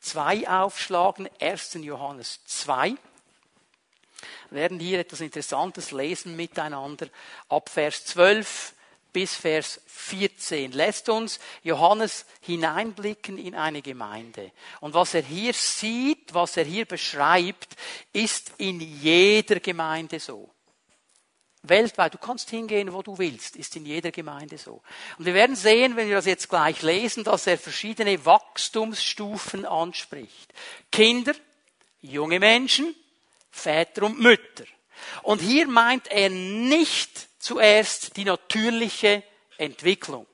[0.00, 1.74] 2 aufschlagen, 1.
[1.82, 2.94] Johannes 2
[4.50, 7.08] Wir werden hier etwas Interessantes lesen miteinander.
[7.48, 8.74] Ab Vers 12
[9.16, 14.52] bis Vers 14 lässt uns Johannes hineinblicken in eine Gemeinde.
[14.80, 17.76] Und was er hier sieht, was er hier beschreibt,
[18.12, 20.50] ist in jeder Gemeinde so.
[21.62, 24.82] Weltweit, du kannst hingehen, wo du willst, ist in jeder Gemeinde so.
[25.16, 30.52] Und wir werden sehen, wenn wir das jetzt gleich lesen, dass er verschiedene Wachstumsstufen anspricht.
[30.92, 31.32] Kinder,
[32.02, 32.94] junge Menschen,
[33.50, 34.66] Väter und Mütter.
[35.22, 39.22] Und hier meint er nicht zuerst die natürliche
[39.56, 40.26] Entwicklung.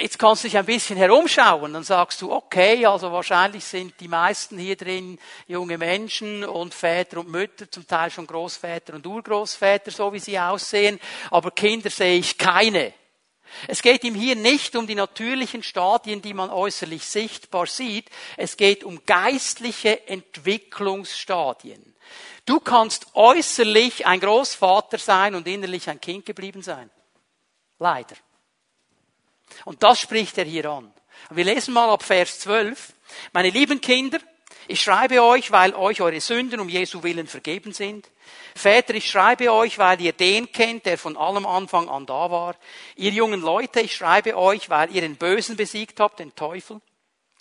[0.00, 4.08] Jetzt kannst du dich ein bisschen herumschauen, dann sagst du, okay, also wahrscheinlich sind die
[4.08, 9.90] meisten hier drin junge Menschen und Väter und Mütter, zum Teil schon Großväter und Urgroßväter,
[9.90, 12.92] so wie sie aussehen, aber Kinder sehe ich keine.
[13.68, 18.56] Es geht ihm hier nicht um die natürlichen Stadien, die man äußerlich sichtbar sieht, es
[18.56, 21.92] geht um geistliche Entwicklungsstadien.
[22.44, 26.90] Du kannst äußerlich ein Großvater sein und innerlich ein Kind geblieben sein.
[27.78, 28.16] Leider.
[29.64, 30.92] Und das spricht er hier an.
[31.30, 32.92] wir lesen mal ab Vers 12.
[33.32, 34.18] Meine lieben Kinder,
[34.68, 38.08] ich schreibe euch, weil euch eure Sünden um Jesu Willen vergeben sind.
[38.54, 42.56] Väter, ich schreibe euch, weil ihr den kennt, der von allem Anfang an da war.
[42.96, 46.80] Ihr jungen Leute, ich schreibe euch, weil ihr den Bösen besiegt habt, den Teufel.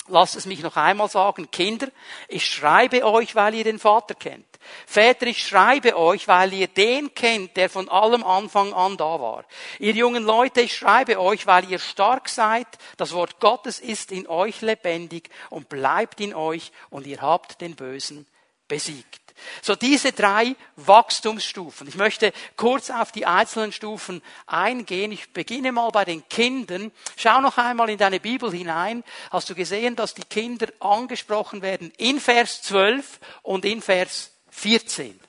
[0.07, 1.87] Lasst es mich noch einmal sagen, Kinder,
[2.27, 4.45] ich schreibe euch, weil ihr den Vater kennt.
[4.85, 9.45] Väter, ich schreibe euch, weil ihr den kennt, der von allem Anfang an da war.
[9.79, 12.67] Ihr jungen Leute, ich schreibe euch, weil ihr stark seid.
[12.97, 17.75] Das Wort Gottes ist in euch lebendig und bleibt in euch und ihr habt den
[17.75, 18.27] Bösen
[18.67, 19.21] besiegt.
[19.61, 21.87] So diese drei Wachstumsstufen.
[21.87, 25.11] Ich möchte kurz auf die einzelnen Stufen eingehen.
[25.11, 26.91] Ich beginne mal bei den Kindern.
[27.17, 29.03] Schau noch einmal in deine Bibel hinein.
[29.29, 35.19] Hast du gesehen, dass die Kinder angesprochen werden in Vers 12 und in Vers 14.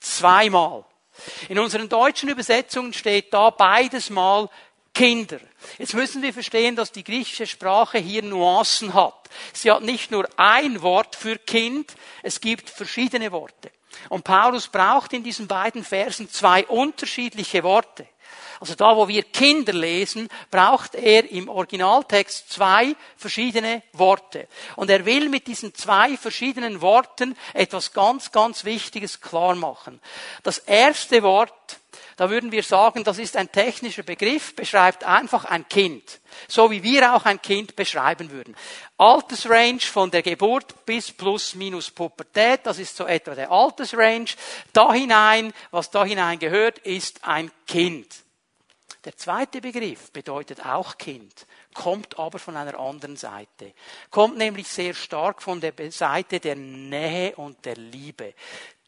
[0.00, 0.84] Zweimal.
[1.48, 4.48] In unseren deutschen Übersetzungen steht da beides mal
[4.94, 5.38] Kinder.
[5.78, 9.28] Jetzt müssen wir verstehen, dass die griechische Sprache hier Nuancen hat.
[9.52, 13.70] Sie hat nicht nur ein Wort für Kind, es gibt verschiedene Worte.
[14.08, 18.06] Und Paulus braucht in diesen beiden Versen zwei unterschiedliche Worte.
[18.60, 24.48] Also da, wo wir Kinder lesen, braucht er im Originaltext zwei verschiedene Worte.
[24.76, 30.00] Und er will mit diesen zwei verschiedenen Worten etwas ganz, ganz Wichtiges klar machen.
[30.42, 31.78] Das erste Wort,
[32.16, 36.20] da würden wir sagen, das ist ein technischer Begriff, beschreibt einfach ein Kind.
[36.48, 38.56] So wie wir auch ein Kind beschreiben würden.
[38.96, 44.30] Altersrange von der Geburt bis plus minus Pubertät, das ist so etwa der Altersrange.
[44.72, 48.08] Da hinein, was da hinein gehört, ist ein Kind.
[49.04, 53.72] Der zweite Begriff bedeutet auch Kind, kommt aber von einer anderen Seite.
[54.10, 58.34] Kommt nämlich sehr stark von der Seite der Nähe und der Liebe.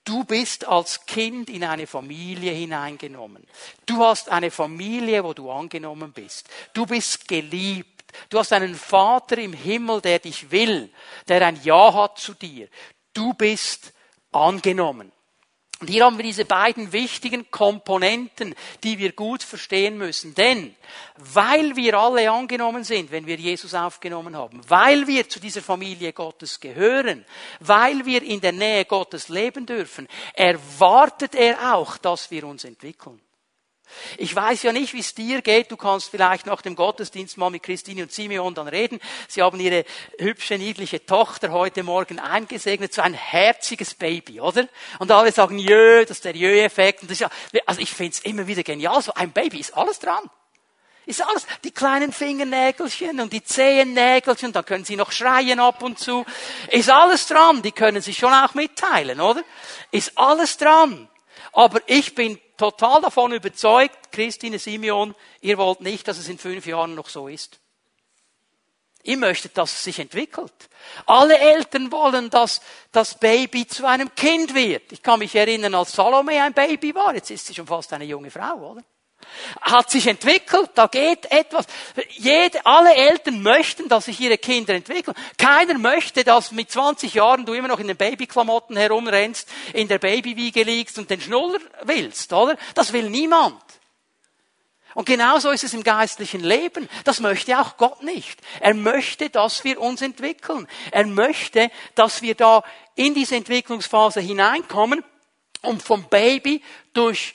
[0.04, 3.46] Du bist als Kind in eine Familie hineingenommen.
[3.86, 6.48] Du hast eine Familie, wo du angenommen bist.
[6.72, 7.88] Du bist geliebt.
[8.28, 10.90] Du hast einen Vater im Himmel, der dich will,
[11.28, 12.68] der ein Ja hat zu dir.
[13.12, 13.92] Du bist
[14.32, 15.12] angenommen.
[15.80, 20.34] Und hier haben wir diese beiden wichtigen Komponenten, die wir gut verstehen müssen.
[20.34, 20.74] Denn
[21.16, 26.12] weil wir alle angenommen sind, wenn wir Jesus aufgenommen haben, weil wir zu dieser Familie
[26.12, 27.24] Gottes gehören,
[27.60, 33.18] weil wir in der Nähe Gottes leben dürfen, erwartet er auch, dass wir uns entwickeln.
[34.16, 35.70] Ich weiß ja nicht, wie es dir geht.
[35.70, 39.00] Du kannst vielleicht nach dem Gottesdienst mal mit Christine und Simeon dann reden.
[39.28, 39.84] Sie haben ihre
[40.18, 42.92] hübsche, niedliche Tochter heute Morgen eingesegnet.
[42.92, 44.68] So ein herziges Baby, oder?
[44.98, 47.04] Und alle sagen, jö, das ist der Jö-Effekt.
[47.18, 47.30] Ja,
[47.66, 49.00] also ich finde es immer wieder genial.
[49.02, 50.30] So ein Baby ist alles dran.
[51.06, 55.98] Ist alles, die kleinen Fingernägelchen und die Zehennägelchen, dann können sie noch schreien ab und
[55.98, 56.24] zu.
[56.70, 57.62] Ist alles dran.
[57.62, 59.42] Die können sich schon auch mitteilen, oder?
[59.90, 61.08] Ist alles dran.
[61.52, 66.66] Aber ich bin total davon überzeugt, Christine Simeon, ihr wollt nicht, dass es in fünf
[66.66, 67.58] Jahren noch so ist.
[69.02, 70.52] Ihr möchtet, dass es sich entwickelt.
[71.06, 72.60] Alle Eltern wollen, dass
[72.92, 74.92] das Baby zu einem Kind wird.
[74.92, 78.04] Ich kann mich erinnern, als Salome ein Baby war, jetzt ist sie schon fast eine
[78.04, 78.82] junge Frau, oder?
[79.60, 81.66] Hat sich entwickelt, da geht etwas.
[82.10, 85.16] Jede, alle Eltern möchten, dass sich ihre Kinder entwickeln.
[85.38, 89.98] Keiner möchte, dass mit 20 Jahren du immer noch in den Babyklamotten herumrennst, in der
[89.98, 92.56] Babywiege liegst und den Schnuller willst, oder?
[92.74, 93.62] Das will niemand.
[94.94, 96.88] Und genauso ist es im geistlichen Leben.
[97.04, 98.40] Das möchte auch Gott nicht.
[98.60, 100.66] Er möchte, dass wir uns entwickeln.
[100.90, 102.64] Er möchte, dass wir da
[102.96, 105.04] in diese Entwicklungsphase hineinkommen
[105.62, 107.34] und vom Baby durch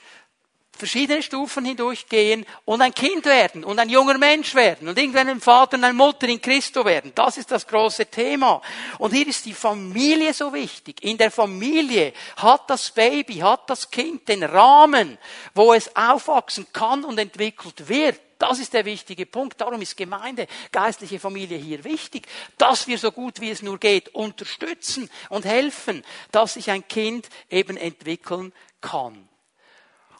[0.85, 5.41] verschiedene Stufen hindurchgehen und ein Kind werden und ein junger Mensch werden und irgendwann ein
[5.41, 7.11] Vater und eine Mutter in Christo werden.
[7.15, 8.61] Das ist das große Thema.
[8.99, 11.03] Und hier ist die Familie so wichtig.
[11.03, 15.17] In der Familie hat das Baby, hat das Kind den Rahmen,
[15.55, 18.21] wo es aufwachsen kann und entwickelt wird.
[18.37, 19.59] Das ist der wichtige Punkt.
[19.59, 22.27] Darum ist Gemeinde, geistliche Familie hier wichtig,
[22.59, 27.27] dass wir so gut wie es nur geht unterstützen und helfen, dass sich ein Kind
[27.49, 29.27] eben entwickeln kann.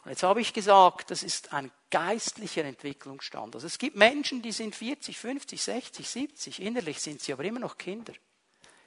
[0.06, 3.56] Und jetzt habe ich gesagt, das ist ein geistlicher Entwicklungsstand.
[3.56, 7.58] Also es gibt Menschen, die sind 40, 50, 60, 70, innerlich sind sie aber immer
[7.58, 8.12] noch Kinder.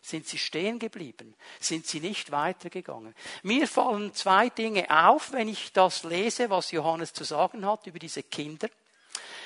[0.02, 1.36] Sind sie stehen geblieben?
[1.60, 3.14] Sind sie nicht weitergegangen?
[3.44, 8.00] Mir fallen zwei Dinge auf, wenn ich das lese, was Johannes zu sagen hat über
[8.00, 8.70] diese Kinder.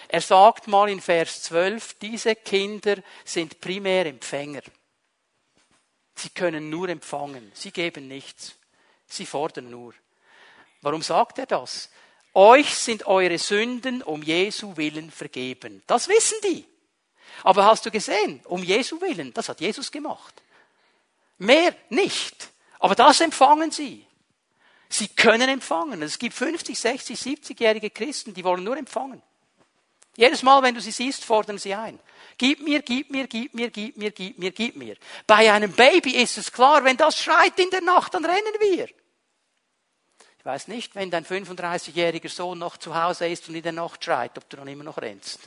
[0.09, 4.61] Er sagt mal in Vers 12, diese Kinder sind primär Empfänger.
[6.13, 7.51] Sie können nur empfangen.
[7.55, 8.53] Sie geben nichts.
[9.07, 9.95] Sie fordern nur.
[10.83, 11.89] Warum sagt er das?
[12.33, 15.81] Euch sind eure Sünden um Jesu Willen vergeben.
[15.87, 16.65] Das wissen die.
[17.43, 20.41] Aber hast du gesehen, um Jesu Willen, das hat Jesus gemacht.
[21.37, 22.49] Mehr nicht.
[22.79, 24.05] Aber das empfangen sie.
[24.89, 26.01] Sie können empfangen.
[26.01, 29.21] Es gibt 50, 60, 70-jährige Christen, die wollen nur empfangen.
[30.15, 31.97] Jedes Mal, wenn du sie siehst, fordern sie ein.
[32.37, 34.97] Gib mir, gib mir, gib mir, gib mir, gib mir, gib mir.
[35.25, 38.89] Bei einem Baby ist es klar, wenn das schreit in der Nacht, dann rennen wir.
[40.43, 44.03] Ich weiß nicht, wenn dein 35-jähriger Sohn noch zu Hause ist und in der Nacht
[44.03, 45.39] schreit, ob du dann immer noch rennst.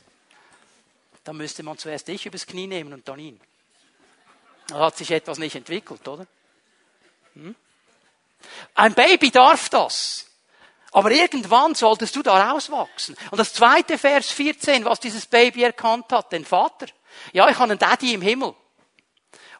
[1.22, 3.38] Dann müsste man zuerst dich übers Knie nehmen und dann ihn.
[4.68, 6.26] Da hat sich etwas nicht entwickelt, oder?
[7.34, 7.54] Hm?
[8.74, 10.30] Ein Baby darf das.
[10.92, 13.18] Aber irgendwann solltest du da rauswachsen.
[13.30, 16.86] Und das zweite Vers 14, was dieses Baby erkannt hat, den Vater.
[17.34, 18.54] Ja, ich habe einen Daddy im Himmel.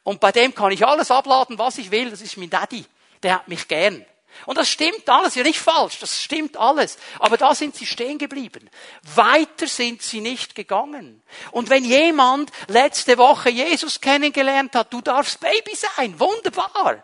[0.02, 2.08] Und bei dem kann ich alles abladen, was ich will.
[2.10, 2.86] Das ist mein Daddy.
[3.22, 4.06] Der hat mich gern.
[4.44, 6.98] Und das stimmt alles, ja nicht falsch, das stimmt alles.
[7.18, 8.68] Aber da sind sie stehen geblieben.
[9.14, 11.22] Weiter sind sie nicht gegangen.
[11.52, 17.02] Und wenn jemand letzte Woche Jesus kennengelernt hat, du darfst Baby sein, wunderbar.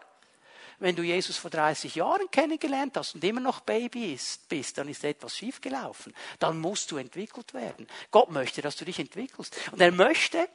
[0.82, 4.18] Wenn du Jesus vor 30 Jahren kennengelernt hast und immer noch Baby
[4.48, 6.12] bist, dann ist etwas schiefgelaufen.
[6.40, 7.86] Dann musst du entwickelt werden.
[8.10, 9.56] Gott möchte, dass du dich entwickelst.
[9.70, 10.48] Und er möchte,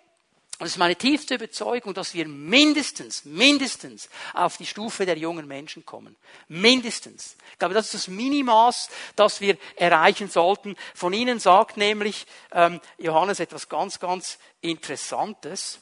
[0.60, 5.86] das ist meine tiefste Überzeugung, dass wir mindestens, mindestens auf die Stufe der jungen Menschen
[5.86, 6.16] kommen.
[6.48, 7.38] Mindestens.
[7.52, 10.76] Ich glaube, das ist das Minimaß, das wir erreichen sollten.
[10.96, 15.80] Von Ihnen sagt nämlich ähm, Johannes etwas ganz, ganz Interessantes.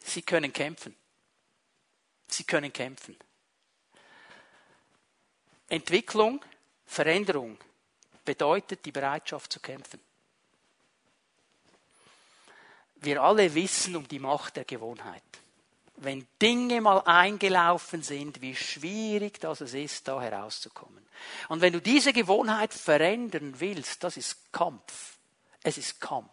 [0.00, 0.94] Sie können kämpfen.
[2.28, 3.16] Sie können kämpfen.
[5.68, 6.44] Entwicklung,
[6.84, 7.56] Veränderung
[8.26, 9.98] bedeutet die Bereitschaft zu kämpfen.
[13.04, 15.22] Wir alle wissen um die Macht der Gewohnheit.
[15.96, 21.04] Wenn Dinge mal eingelaufen sind, wie schwierig das es ist, da herauszukommen.
[21.48, 25.18] Und wenn du diese Gewohnheit verändern willst, das ist Kampf.
[25.62, 26.30] Es ist Kampf.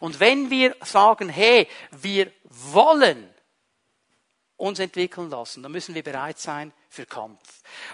[0.00, 3.33] Und wenn wir sagen, hey, wir wollen
[4.56, 7.40] uns entwickeln lassen, dann müssen wir bereit sein für Kampf.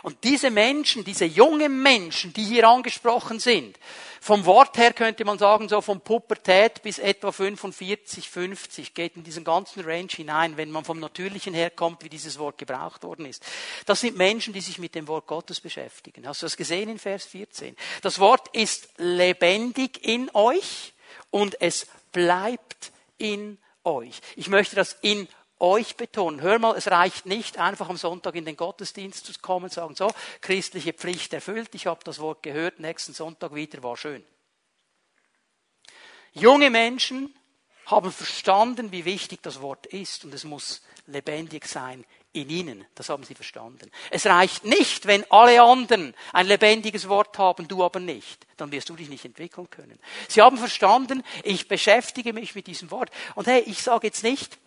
[0.03, 3.79] Und diese Menschen, diese jungen Menschen, die hier angesprochen sind,
[4.21, 9.25] vom Wort her könnte man sagen, so von Pubertät bis etwa 45, 50, geht in
[9.25, 13.43] diesen ganzen Range hinein, wenn man vom Natürlichen herkommt, wie dieses Wort gebraucht worden ist.
[13.87, 16.27] Das sind Menschen, die sich mit dem Wort Gottes beschäftigen.
[16.29, 17.75] Hast du das gesehen in Vers 14?
[18.03, 20.93] Das Wort ist lebendig in euch
[21.31, 24.21] und es bleibt in euch.
[24.37, 25.27] Ich möchte das in
[25.61, 26.41] euch betonen.
[26.41, 29.95] Hör mal, es reicht nicht, einfach am Sonntag in den Gottesdienst zu kommen und sagen,
[29.95, 34.25] so, christliche Pflicht erfüllt, ich habe das Wort gehört, nächsten Sonntag wieder, war schön.
[36.33, 37.35] Junge Menschen
[37.87, 42.87] haben verstanden, wie wichtig das Wort ist und es muss lebendig sein in ihnen.
[42.95, 43.91] Das haben sie verstanden.
[44.11, 48.47] Es reicht nicht, wenn alle anderen ein lebendiges Wort haben, du aber nicht.
[48.57, 49.99] Dann wirst du dich nicht entwickeln können.
[50.29, 53.11] Sie haben verstanden, ich beschäftige mich mit diesem Wort.
[53.35, 54.59] Und hey, ich sage jetzt nicht,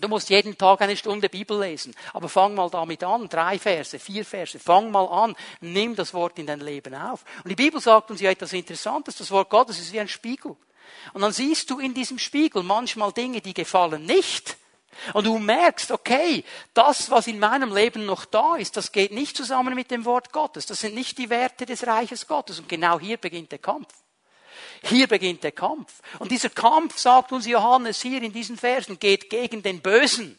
[0.00, 1.94] Du musst jeden Tag eine Stunde Bibel lesen.
[2.12, 3.28] Aber fang mal damit an.
[3.28, 4.58] Drei Verse, vier Verse.
[4.58, 5.34] Fang mal an.
[5.60, 7.24] Nimm das Wort in dein Leben auf.
[7.42, 9.16] Und die Bibel sagt uns ja etwas Interessantes.
[9.16, 10.54] Das Wort Gottes ist wie ein Spiegel.
[11.12, 14.56] Und dann siehst du in diesem Spiegel manchmal Dinge, die gefallen nicht.
[15.14, 19.36] Und du merkst, okay, das, was in meinem Leben noch da ist, das geht nicht
[19.36, 20.66] zusammen mit dem Wort Gottes.
[20.66, 22.60] Das sind nicht die Werte des Reiches Gottes.
[22.60, 23.88] Und genau hier beginnt der Kampf.
[24.84, 26.00] Hier beginnt der Kampf.
[26.18, 30.38] Und dieser Kampf, sagt uns Johannes hier in diesen Versen, geht gegen den Bösen.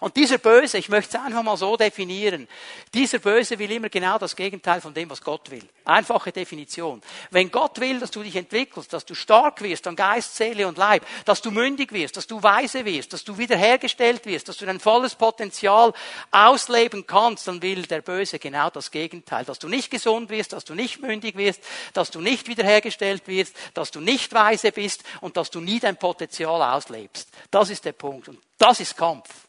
[0.00, 2.48] Und dieser Böse, ich möchte es einfach mal so definieren,
[2.94, 5.62] dieser Böse will immer genau das Gegenteil von dem, was Gott will.
[5.84, 7.02] Einfache Definition.
[7.30, 10.78] Wenn Gott will, dass du dich entwickelst, dass du stark wirst an Geist, Seele und
[10.78, 14.66] Leib, dass du mündig wirst, dass du weise wirst, dass du wiederhergestellt wirst, dass du
[14.66, 15.92] dein volles Potenzial
[16.30, 19.44] ausleben kannst, dann will der Böse genau das Gegenteil.
[19.44, 21.62] Dass du nicht gesund wirst, dass du nicht mündig wirst,
[21.94, 25.96] dass du nicht wiederhergestellt wirst, dass du nicht weise bist und dass du nie dein
[25.96, 27.28] Potenzial auslebst.
[27.50, 28.28] Das ist der Punkt.
[28.28, 29.47] Und das ist Kampf.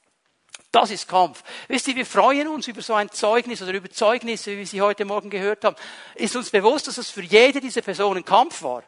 [0.72, 1.44] Das ist Kampf.
[1.68, 4.82] Wisst ihr, wir freuen uns über so ein Zeugnis oder über Zeugnisse, wie wir sie
[4.82, 5.76] heute Morgen gehört haben.
[6.16, 8.84] Ist uns bewusst, dass es für jede dieser Personen Kampf war.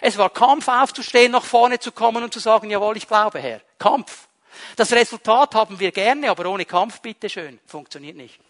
[0.00, 3.60] Es war Kampf aufzustehen, nach vorne zu kommen und zu sagen, jawohl, ich glaube, Herr.
[3.78, 4.28] Kampf.
[4.76, 7.60] Das Resultat haben wir gerne, aber ohne Kampf, bitteschön.
[7.66, 8.40] Funktioniert nicht.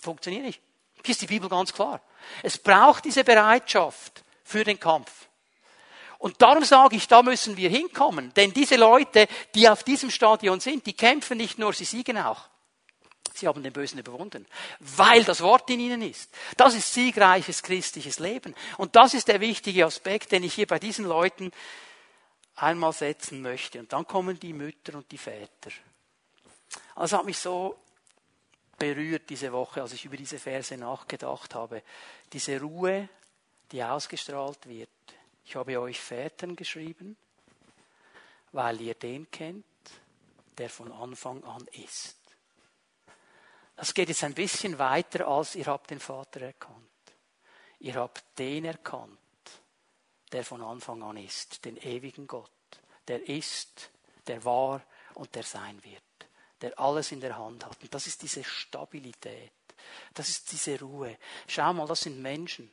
[0.00, 0.60] Funktioniert nicht.
[1.04, 2.00] Hier ist die Bibel ganz klar.
[2.42, 5.27] Es braucht diese Bereitschaft für den Kampf.
[6.18, 8.34] Und darum sage ich, da müssen wir hinkommen.
[8.34, 12.48] Denn diese Leute, die auf diesem Stadion sind, die kämpfen nicht nur, sie siegen auch.
[13.34, 14.46] Sie haben den Bösen überwunden,
[14.80, 16.28] weil das Wort in ihnen ist.
[16.56, 18.52] Das ist siegreiches christliches Leben.
[18.78, 21.52] Und das ist der wichtige Aspekt, den ich hier bei diesen Leuten
[22.56, 23.78] einmal setzen möchte.
[23.78, 25.70] Und dann kommen die Mütter und die Väter.
[26.96, 27.78] Also hat mich so
[28.76, 31.82] berührt diese Woche, als ich über diese Verse nachgedacht habe.
[32.32, 33.08] Diese Ruhe,
[33.70, 34.88] die ausgestrahlt wird.
[35.48, 37.16] Ich habe euch Vätern geschrieben,
[38.52, 39.64] weil ihr den kennt,
[40.58, 42.18] der von Anfang an ist.
[43.74, 46.76] Das geht jetzt ein bisschen weiter, als ihr habt den Vater erkannt.
[47.78, 49.18] Ihr habt den erkannt,
[50.32, 52.50] der von Anfang an ist, den ewigen Gott,
[53.06, 53.90] der ist,
[54.26, 54.82] der war
[55.14, 56.02] und der sein wird,
[56.60, 57.82] der alles in der Hand hat.
[57.82, 59.52] Und das ist diese Stabilität,
[60.12, 61.16] das ist diese Ruhe.
[61.46, 62.70] Schau mal, das sind Menschen,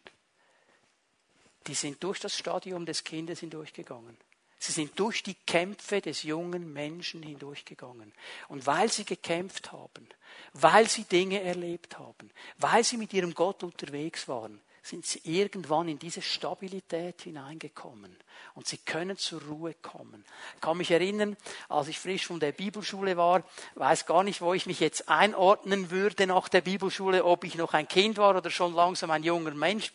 [1.67, 4.17] die sind durch das Stadium des Kindes hindurchgegangen.
[4.57, 8.13] Sie sind durch die Kämpfe des jungen Menschen hindurchgegangen.
[8.47, 10.07] Und weil sie gekämpft haben,
[10.53, 15.87] weil sie Dinge erlebt haben, weil sie mit ihrem Gott unterwegs waren, sind sie irgendwann
[15.87, 18.15] in diese Stabilität hineingekommen.
[18.53, 20.23] Und sie können zur Ruhe kommen.
[20.55, 21.35] Ich kann mich erinnern,
[21.69, 23.43] als ich frisch von der Bibelschule war,
[23.75, 27.73] weiß gar nicht, wo ich mich jetzt einordnen würde nach der Bibelschule, ob ich noch
[27.73, 29.91] ein Kind war oder schon langsam ein junger Mensch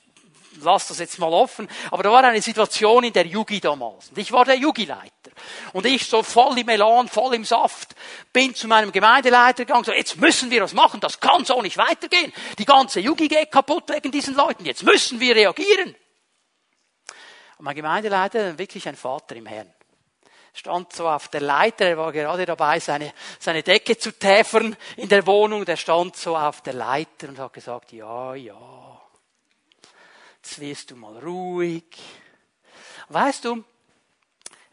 [0.61, 4.11] lass das jetzt mal offen, aber da war eine Situation in der Jugi damals.
[4.11, 5.31] Und ich war der Jugileiter.
[5.73, 7.95] Und ich so voll im Elan, voll im Saft,
[8.33, 11.77] bin zu meinem Gemeindeleiter gegangen, so, jetzt müssen wir was machen, das kann so nicht
[11.77, 12.33] weitergehen.
[12.59, 15.95] Die ganze Jugi geht kaputt wegen diesen Leuten, jetzt müssen wir reagieren.
[17.59, 19.73] Und mein Gemeindeleiter, wirklich ein Vater im Herrn
[20.53, 25.09] stand so auf der Leiter, er war gerade dabei, seine, seine Decke zu täfern in
[25.09, 28.57] der Wohnung, der stand so auf der Leiter und hat gesagt, ja, ja,
[30.43, 31.85] jetzt wirst du mal ruhig.
[33.09, 33.63] Weißt du,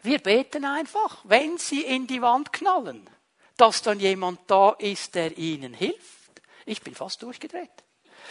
[0.01, 3.09] wir beten einfach, wenn sie in die Wand knallen,
[3.57, 6.41] dass dann jemand da ist, der ihnen hilft.
[6.65, 7.71] Ich bin fast durchgedreht.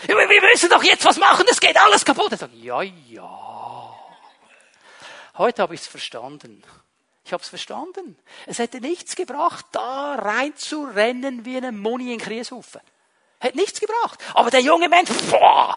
[0.06, 0.16] Wir
[0.50, 2.32] müssen doch jetzt was machen, es geht alles kaputt.
[2.32, 3.94] Ich sage, ja, ja.
[5.36, 6.62] Heute habe ich es verstanden.
[7.24, 8.18] Ich habe es verstanden.
[8.46, 12.80] Es hätte nichts gebracht, da reinzurennen wie eine Moni in Krieshofen.
[13.40, 14.22] Hätte nichts gebracht.
[14.34, 15.76] Aber der junge Mensch, boah,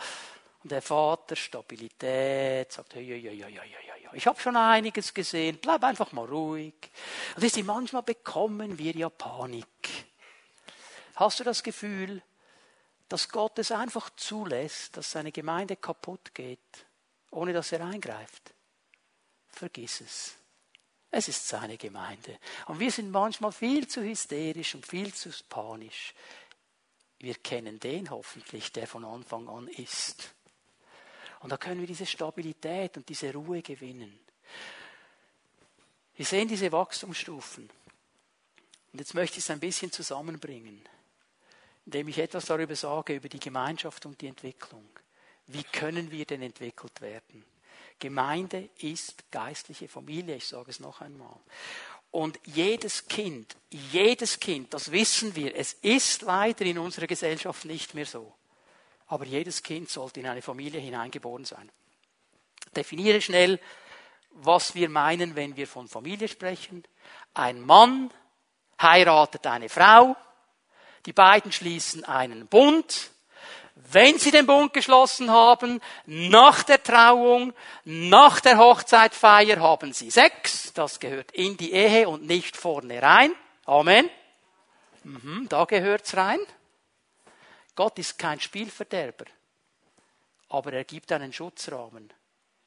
[0.64, 5.14] und der Vater, Stabilität, sagt, ja, ja, ja, ja, ja, ja, ich habe schon einiges
[5.14, 6.74] gesehen, bleib einfach mal ruhig.
[7.36, 9.68] Und ist manchmal bekommen wir ja Panik.
[11.16, 12.22] Hast du das Gefühl,
[13.08, 16.86] dass Gott es einfach zulässt, dass seine Gemeinde kaputt geht,
[17.32, 18.54] ohne dass er eingreift?
[19.50, 20.36] Vergiss es.
[21.12, 22.38] Es ist seine Gemeinde.
[22.68, 26.14] Und wir sind manchmal viel zu hysterisch und viel zu panisch.
[27.18, 30.34] Wir kennen den hoffentlich, der von Anfang an ist.
[31.42, 34.20] Und da können wir diese Stabilität und diese Ruhe gewinnen.
[36.16, 37.70] Wir sehen diese Wachstumsstufen.
[38.92, 40.82] Und jetzt möchte ich es ein bisschen zusammenbringen,
[41.86, 44.90] indem ich etwas darüber sage, über die Gemeinschaft und die Entwicklung.
[45.48, 47.46] Wie können wir denn entwickelt werden?
[48.00, 51.40] Gemeinde ist geistliche Familie, ich sage es noch einmal.
[52.12, 57.94] Und jedes Kind, jedes Kind, das wissen wir, es ist leider in unserer Gesellschaft nicht
[57.94, 58.34] mehr so
[59.10, 61.70] aber jedes Kind sollte in eine Familie hineingeboren sein.
[62.76, 63.60] Definiere schnell,
[64.32, 66.84] was wir meinen, wenn wir von Familie sprechen.
[67.34, 68.12] Ein Mann
[68.80, 70.16] heiratet eine Frau,
[71.06, 73.10] die beiden schließen einen Bund,
[73.92, 77.54] wenn sie den Bund geschlossen haben, nach der Trauung,
[77.86, 83.34] nach der Hochzeitfeier haben sie Sex, das gehört in die Ehe und nicht vorne rein.
[83.66, 84.10] Amen.
[85.04, 86.40] Mhm, da gehört's rein.
[87.76, 89.26] Gott ist kein Spielverderber,
[90.50, 92.12] aber er gibt einen Schutzrahmen,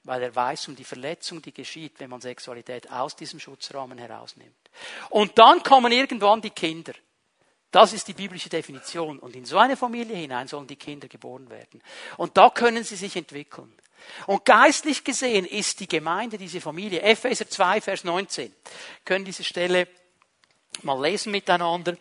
[0.05, 4.71] weil er weiß um die Verletzung, die geschieht, wenn man Sexualität aus diesem Schutzrahmen herausnimmt.
[5.11, 6.93] Und dann kommen irgendwann die Kinder.
[7.71, 9.19] Das ist die biblische Definition.
[9.19, 11.83] Und in so eine Familie hinein sollen die Kinder geboren werden.
[12.19, 13.73] Und da können sie sich entwickeln.
[14.27, 17.01] Und geistlich gesehen ist die Gemeinde diese Familie.
[17.01, 18.55] Epheser 2, Vers 19.
[19.05, 19.89] können diese Stelle
[20.83, 21.97] mal lesen miteinander.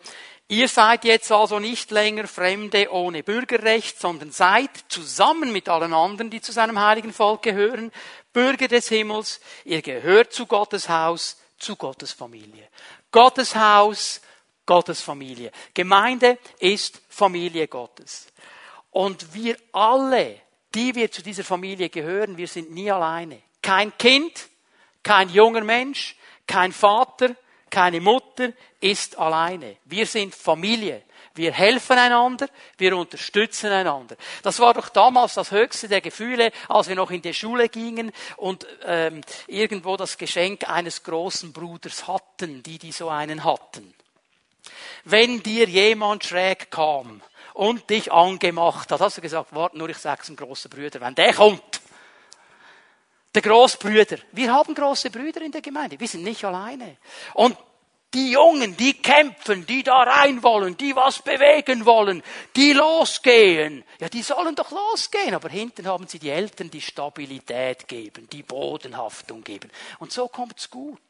[0.48, 6.30] Ihr seid jetzt also nicht länger Fremde ohne Bürgerrecht, sondern seid zusammen mit allen anderen,
[6.30, 7.90] die zu seinem heiligen Volk gehören,
[8.32, 9.40] Bürger des Himmels.
[9.64, 12.68] Ihr gehört zu Gottes Haus, zu Gottes Familie.
[13.10, 14.20] Gottes Haus,
[14.66, 15.50] Gottes Familie.
[15.74, 18.26] Gemeinde ist Familie Gottes.
[18.90, 20.40] Und wir alle,
[20.74, 23.40] die wir zu dieser Familie gehören, wir sind nie alleine.
[23.62, 24.48] Kein Kind,
[25.02, 26.16] kein junger Mensch,
[26.46, 27.34] kein Vater,
[27.72, 29.78] keine Mutter ist alleine.
[29.86, 31.02] Wir sind Familie.
[31.34, 32.46] Wir helfen einander,
[32.76, 34.16] wir unterstützen einander.
[34.42, 38.12] Das war doch damals das höchste der Gefühle, als wir noch in die Schule gingen
[38.36, 43.94] und ähm, irgendwo das Geschenk eines großen Bruders hatten, die die so einen hatten.
[45.04, 47.22] Wenn dir jemand schräg kam
[47.54, 51.14] und dich angemacht hat, hast du gesagt, warte nur, ich sag's dem großen Bruder, wenn
[51.14, 51.81] der kommt.
[53.34, 54.18] Der Großbrüder.
[54.32, 55.98] Wir haben große Brüder in der Gemeinde.
[55.98, 56.98] Wir sind nicht alleine.
[57.34, 57.56] Und
[58.12, 62.22] die Jungen, die kämpfen, die da rein wollen, die was bewegen wollen,
[62.54, 63.84] die losgehen.
[64.00, 65.34] Ja, die sollen doch losgehen.
[65.34, 69.70] Aber hinten haben sie die Eltern, die Stabilität geben, die Bodenhaftung geben.
[69.98, 71.00] Und so kommt's gut.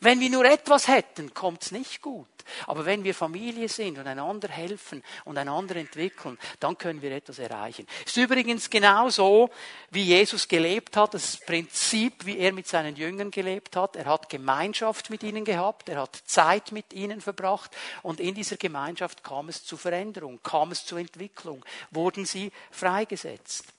[0.00, 2.26] Wenn wir nur etwas hätten, kommt's nicht gut.
[2.66, 7.38] Aber wenn wir Familie sind und einander helfen und einander entwickeln, dann können wir etwas
[7.38, 7.86] erreichen.
[8.04, 9.50] Ist übrigens genauso,
[9.90, 13.96] wie Jesus gelebt hat, das Prinzip, wie er mit seinen Jüngern gelebt hat.
[13.96, 18.56] Er hat Gemeinschaft mit ihnen gehabt, er hat Zeit mit ihnen verbracht und in dieser
[18.56, 23.75] Gemeinschaft kam es zu Veränderung, kam es zur Entwicklung, wurden sie freigesetzt.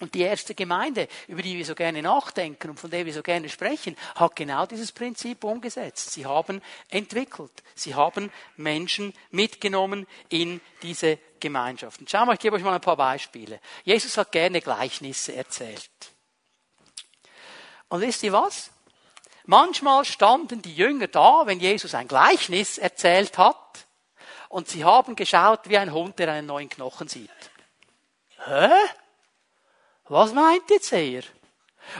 [0.00, 3.22] Und die erste Gemeinde, über die wir so gerne nachdenken und von der wir so
[3.22, 6.12] gerne sprechen, hat genau dieses Prinzip umgesetzt.
[6.12, 7.52] Sie haben entwickelt.
[7.74, 12.06] Sie haben Menschen mitgenommen in diese Gemeinschaften.
[12.08, 13.60] Schau mal, ich gebe euch mal ein paar Beispiele.
[13.84, 15.90] Jesus hat gerne Gleichnisse erzählt.
[17.88, 18.70] Und wisst ihr was?
[19.44, 23.56] Manchmal standen die Jünger da, wenn Jesus ein Gleichnis erzählt hat,
[24.50, 27.30] und sie haben geschaut wie ein Hund, der einen neuen Knochen sieht.
[28.44, 28.68] Hä?
[30.10, 31.22] Was meint jetzt er?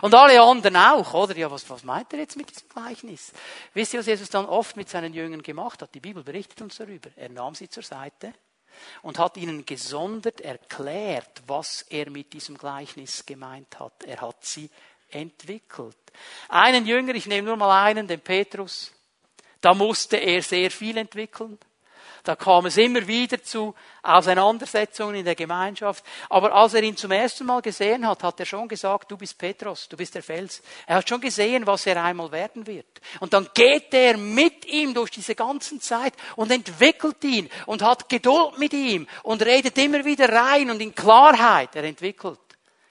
[0.02, 1.36] Und alle anderen auch, oder?
[1.36, 3.32] Ja, was, was meint er jetzt mit diesem Gleichnis?
[3.72, 5.94] Wisst ihr, was Jesus dann oft mit seinen Jüngern gemacht hat?
[5.94, 7.08] Die Bibel berichtet uns darüber.
[7.14, 8.34] Er nahm sie zur Seite
[9.02, 14.02] und hat ihnen gesondert erklärt, was er mit diesem Gleichnis gemeint hat.
[14.04, 14.68] Er hat sie
[15.10, 15.96] entwickelt.
[16.48, 18.92] Einen Jünger, ich nehme nur mal einen, den Petrus,
[19.60, 21.58] da musste er sehr viel entwickeln.
[22.24, 26.04] Da kam es immer wieder zu Auseinandersetzungen in der Gemeinschaft.
[26.28, 29.38] Aber als er ihn zum ersten Mal gesehen hat, hat er schon gesagt, du bist
[29.38, 30.62] Petrus, du bist der Fels.
[30.86, 33.00] Er hat schon gesehen, was er einmal werden wird.
[33.20, 38.08] Und dann geht er mit ihm durch diese ganzen Zeit und entwickelt ihn und hat
[38.08, 41.74] Geduld mit ihm und redet immer wieder rein und in Klarheit.
[41.74, 42.38] Er entwickelt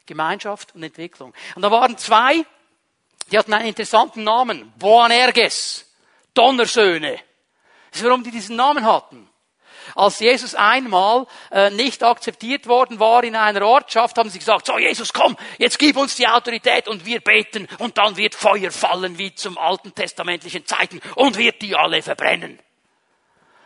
[0.05, 1.33] Gemeinschaft und Entwicklung.
[1.55, 2.43] Und da waren zwei,
[3.31, 4.73] die hatten einen interessanten Namen.
[4.77, 5.85] Boanerges.
[6.33, 7.19] Donnersöhne.
[7.91, 9.29] Das ist, warum die diesen Namen hatten.
[9.95, 14.77] Als Jesus einmal äh, nicht akzeptiert worden war in einer Ortschaft, haben sie gesagt, so
[14.77, 19.17] Jesus, komm, jetzt gib uns die Autorität und wir beten und dann wird Feuer fallen
[19.17, 22.59] wie zum alten testamentlichen Zeiten und wird die alle verbrennen.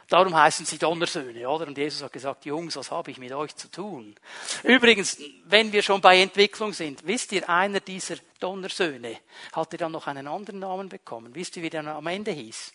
[0.09, 1.65] Darum heißen sie Donnersöhne, oder?
[1.65, 4.13] Und Jesus hat gesagt, Jungs, was habe ich mit euch zu tun?
[4.61, 9.17] Übrigens, wenn wir schon bei Entwicklung sind, wisst ihr, einer dieser Donnersöhne
[9.53, 11.33] hatte dann noch einen anderen Namen bekommen.
[11.33, 12.73] Wisst ihr, wie der am Ende hieß?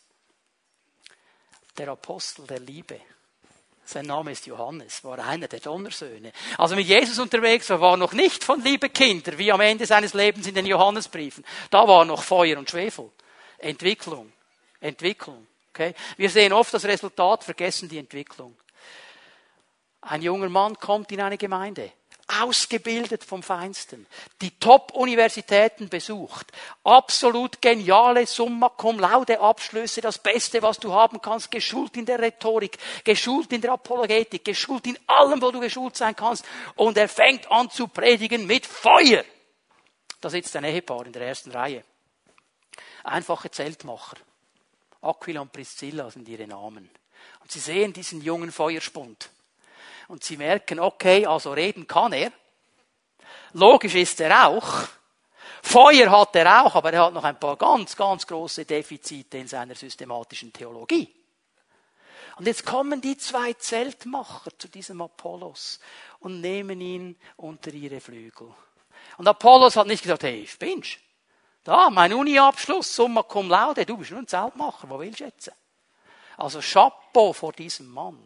[1.78, 3.00] Der Apostel der Liebe.
[3.84, 6.32] Sein Name ist Johannes, war einer der Donnersöhne.
[6.58, 10.12] Also mit Jesus unterwegs war, war noch nicht von liebe Kinder, wie am Ende seines
[10.12, 11.42] Lebens in den Johannesbriefen.
[11.70, 13.10] Da war noch Feuer und Schwefel.
[13.56, 14.30] Entwicklung.
[14.80, 15.46] Entwicklung.
[15.70, 15.94] Okay?
[16.18, 18.54] Wir sehen oft das Resultat, vergessen die Entwicklung.
[20.02, 21.92] Ein junger Mann kommt in eine Gemeinde
[22.28, 24.06] ausgebildet vom Feinsten,
[24.42, 26.52] die Top-Universitäten besucht,
[26.84, 32.18] absolut geniale Summa Cum Laude Abschlüsse, das Beste, was du haben kannst, geschult in der
[32.18, 36.44] Rhetorik, geschult in der Apologetik, geschult in allem, wo du geschult sein kannst,
[36.76, 39.24] und er fängt an zu predigen mit Feuer.
[40.20, 41.82] Da sitzt ein Ehepaar in der ersten Reihe.
[43.04, 44.16] Einfache Zeltmacher.
[45.00, 46.90] Aquila und Priscilla sind ihre Namen.
[47.40, 49.30] Und sie sehen diesen jungen Feuerspund
[50.08, 52.32] und sie merken, okay, also reden kann er.
[53.52, 54.88] Logisch ist er auch.
[55.62, 59.48] Feuer hat er auch, aber er hat noch ein paar ganz, ganz große Defizite in
[59.48, 61.14] seiner systematischen Theologie.
[62.36, 65.80] Und jetzt kommen die zwei Zeltmacher zu diesem Apollos
[66.20, 68.48] und nehmen ihn unter ihre Flügel.
[69.16, 70.98] Und Apollos hat nicht gesagt, hey, spinnst?
[71.64, 75.52] Da, mein Uni-Abschluss, Summa cum laude, du bist nur ein Zeltmacher, wo willst du jetzt?
[76.36, 78.18] Also Chapeau vor diesem Mann,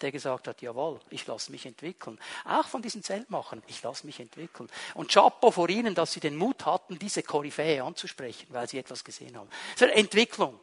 [0.00, 2.18] der gesagt hat, jawohl, ich lasse mich entwickeln.
[2.44, 4.68] Auch von diesen Zeltmachern, ich lasse mich entwickeln.
[4.94, 9.04] Und Chapeau vor ihnen, dass sie den Mut hatten, diese Koryphäe anzusprechen, weil sie etwas
[9.04, 9.48] gesehen haben.
[9.78, 10.58] Das Entwicklung.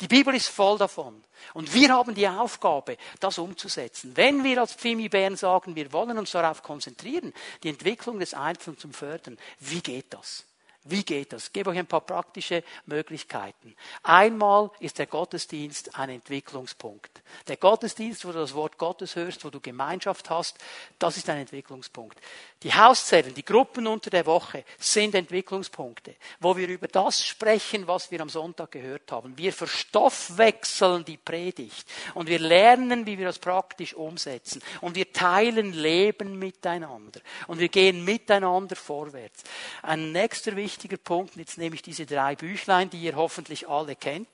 [0.00, 1.22] Die Bibel ist voll davon.
[1.54, 4.16] Und wir haben die Aufgabe, das umzusetzen.
[4.16, 7.32] Wenn wir als Pfimi-Bären sagen, wir wollen uns darauf konzentrieren,
[7.62, 10.44] die Entwicklung des Einzelnen zu fördern, wie geht das?
[10.88, 11.46] Wie geht das?
[11.46, 13.74] Ich gebe euch ein paar praktische Möglichkeiten.
[14.02, 17.22] Einmal ist der Gottesdienst ein Entwicklungspunkt.
[17.48, 20.58] Der Gottesdienst, wo du das Wort Gottes hörst, wo du Gemeinschaft hast,
[20.98, 22.20] das ist ein Entwicklungspunkt.
[22.62, 28.10] Die Hauszellen, die Gruppen unter der Woche sind Entwicklungspunkte, wo wir über das sprechen, was
[28.10, 29.36] wir am Sonntag gehört haben.
[29.36, 35.74] Wir verstoffwechseln die Predigt und wir lernen, wie wir das praktisch umsetzen und wir teilen
[35.74, 39.44] Leben miteinander und wir gehen miteinander vorwärts.
[39.82, 44.28] Ein nächster wichtiger Punkt, jetzt nehme ich diese drei Büchlein, die ihr hoffentlich alle kennt.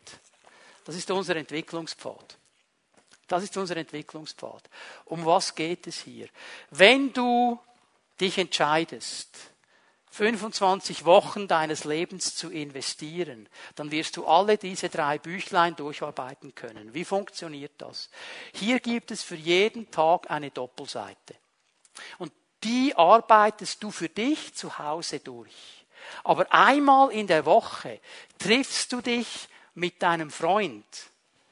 [0.85, 2.39] Das ist unser Entwicklungspfad.
[3.27, 4.71] Das ist unser Entwicklungspfad.
[5.07, 6.29] Um was geht es hier?
[6.71, 7.59] Wenn du
[8.23, 9.37] dich entscheidest,
[10.13, 16.93] 25 Wochen deines Lebens zu investieren, dann wirst du alle diese drei Büchlein durcharbeiten können.
[16.93, 18.11] Wie funktioniert das?
[18.53, 21.35] Hier gibt es für jeden Tag eine Doppelseite.
[22.19, 25.87] Und die arbeitest du für dich zu Hause durch.
[26.25, 28.01] Aber einmal in der Woche
[28.39, 30.85] triffst du dich mit deinem Freund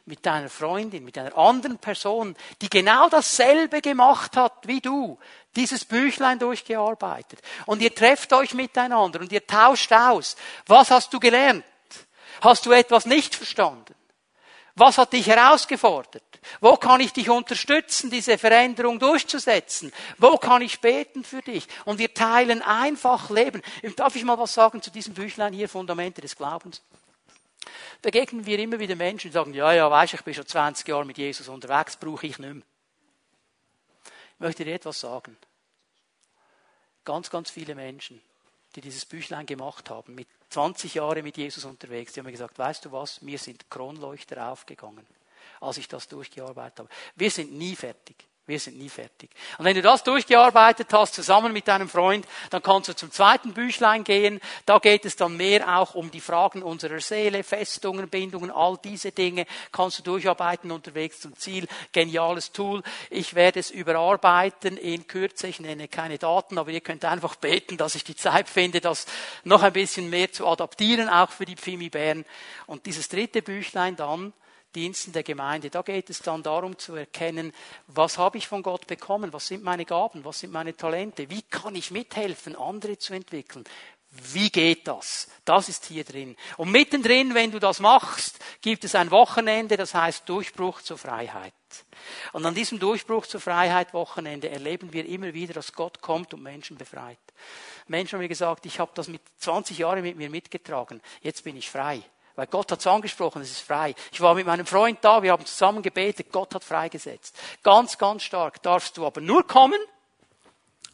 [0.06, 5.18] mit deiner Freundin, mit einer anderen Person, die genau dasselbe gemacht hat wie du,
[5.56, 7.40] dieses Büchlein durchgearbeitet.
[7.66, 10.36] Und ihr trefft euch miteinander und ihr tauscht aus.
[10.66, 11.64] Was hast du gelernt?
[12.40, 13.94] Hast du etwas nicht verstanden?
[14.74, 16.22] Was hat dich herausgefordert?
[16.60, 19.92] Wo kann ich dich unterstützen, diese Veränderung durchzusetzen?
[20.18, 21.66] Wo kann ich beten für dich?
[21.84, 23.62] Und wir teilen einfach Leben.
[23.96, 26.82] Darf ich mal was sagen zu diesem Büchlein hier, Fundamente des Glaubens?
[28.02, 31.04] Begegnen wir immer wieder Menschen, die sagen, ja, ja, weisst, ich bin schon 20 Jahre
[31.04, 32.62] mit Jesus unterwegs, brauche ich nicht mehr.
[34.34, 35.36] Ich möchte dir etwas sagen.
[37.04, 38.20] Ganz, ganz viele Menschen,
[38.74, 42.58] die dieses Büchlein gemacht haben, mit 20 Jahren mit Jesus unterwegs, die haben mir gesagt,
[42.58, 45.06] weißt du was, mir sind Kronleuchter aufgegangen,
[45.60, 46.88] als ich das durchgearbeitet habe.
[47.14, 48.29] Wir sind nie fertig.
[48.50, 49.30] Wir sind nie fertig.
[49.58, 53.52] Und wenn du das durchgearbeitet hast, zusammen mit deinem Freund, dann kannst du zum zweiten
[53.52, 54.40] Büchlein gehen.
[54.66, 59.12] Da geht es dann mehr auch um die Fragen unserer Seele, Festungen, Bindungen, all diese
[59.12, 61.68] Dinge kannst du durcharbeiten unterwegs zum Ziel.
[61.92, 62.82] Geniales Tool.
[63.08, 65.46] Ich werde es überarbeiten in Kürze.
[65.46, 69.06] Ich nenne keine Daten, aber ihr könnt einfach beten, dass ich die Zeit finde, das
[69.44, 72.24] noch ein bisschen mehr zu adaptieren, auch für die Pfimi-Bären.
[72.66, 74.32] Und dieses dritte Büchlein dann,
[74.74, 75.70] Diensten der Gemeinde.
[75.70, 77.52] Da geht es dann darum zu erkennen,
[77.86, 81.42] was habe ich von Gott bekommen, was sind meine Gaben, was sind meine Talente, wie
[81.42, 83.64] kann ich mithelfen, andere zu entwickeln.
[84.10, 85.28] Wie geht das?
[85.44, 86.36] Das ist hier drin.
[86.56, 91.52] Und mittendrin, wenn du das machst, gibt es ein Wochenende, das heißt Durchbruch zur Freiheit.
[92.32, 96.42] Und an diesem Durchbruch zur Freiheit Wochenende erleben wir immer wieder, dass Gott kommt und
[96.42, 97.18] Menschen befreit.
[97.86, 101.56] Menschen haben mir gesagt, ich habe das mit 20 Jahren mit mir mitgetragen, jetzt bin
[101.56, 102.02] ich frei.
[102.40, 103.94] Weil Gott hat es angesprochen, es ist frei.
[104.10, 107.38] Ich war mit meinem Freund da, wir haben zusammen gebetet, Gott hat freigesetzt.
[107.62, 108.62] Ganz, ganz stark.
[108.62, 109.78] Darfst du aber nur kommen,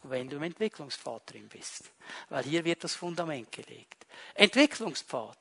[0.03, 1.85] wenn du im Entwicklungspfad drin bist.
[2.27, 4.05] Weil hier wird das Fundament gelegt.
[4.33, 5.37] Entwicklungspfad.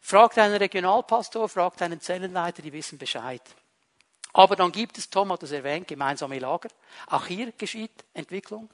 [0.00, 3.42] Frag deinen Regionalpastor, frag deinen Zellenleiter, die wissen Bescheid.
[4.32, 6.68] Aber dann gibt es, Tom hat es erwähnt, gemeinsame Lager.
[7.08, 8.70] Auch hier geschieht Entwicklung.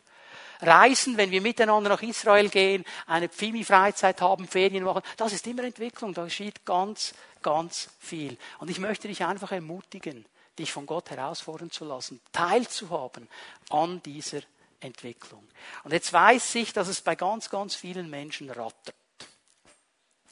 [0.60, 5.64] Reisen, wenn wir miteinander nach Israel gehen, eine Pfimi-Freizeit haben, Ferien machen, das ist immer
[5.64, 8.36] Entwicklung, da geschieht ganz, ganz viel.
[8.58, 10.24] Und ich möchte dich einfach ermutigen,
[10.58, 13.28] dich von Gott herausfordern zu lassen, teilzuhaben
[13.70, 14.40] an dieser
[14.80, 15.46] Entwicklung.
[15.84, 18.94] Und jetzt weiß ich, dass es bei ganz, ganz vielen Menschen rattert.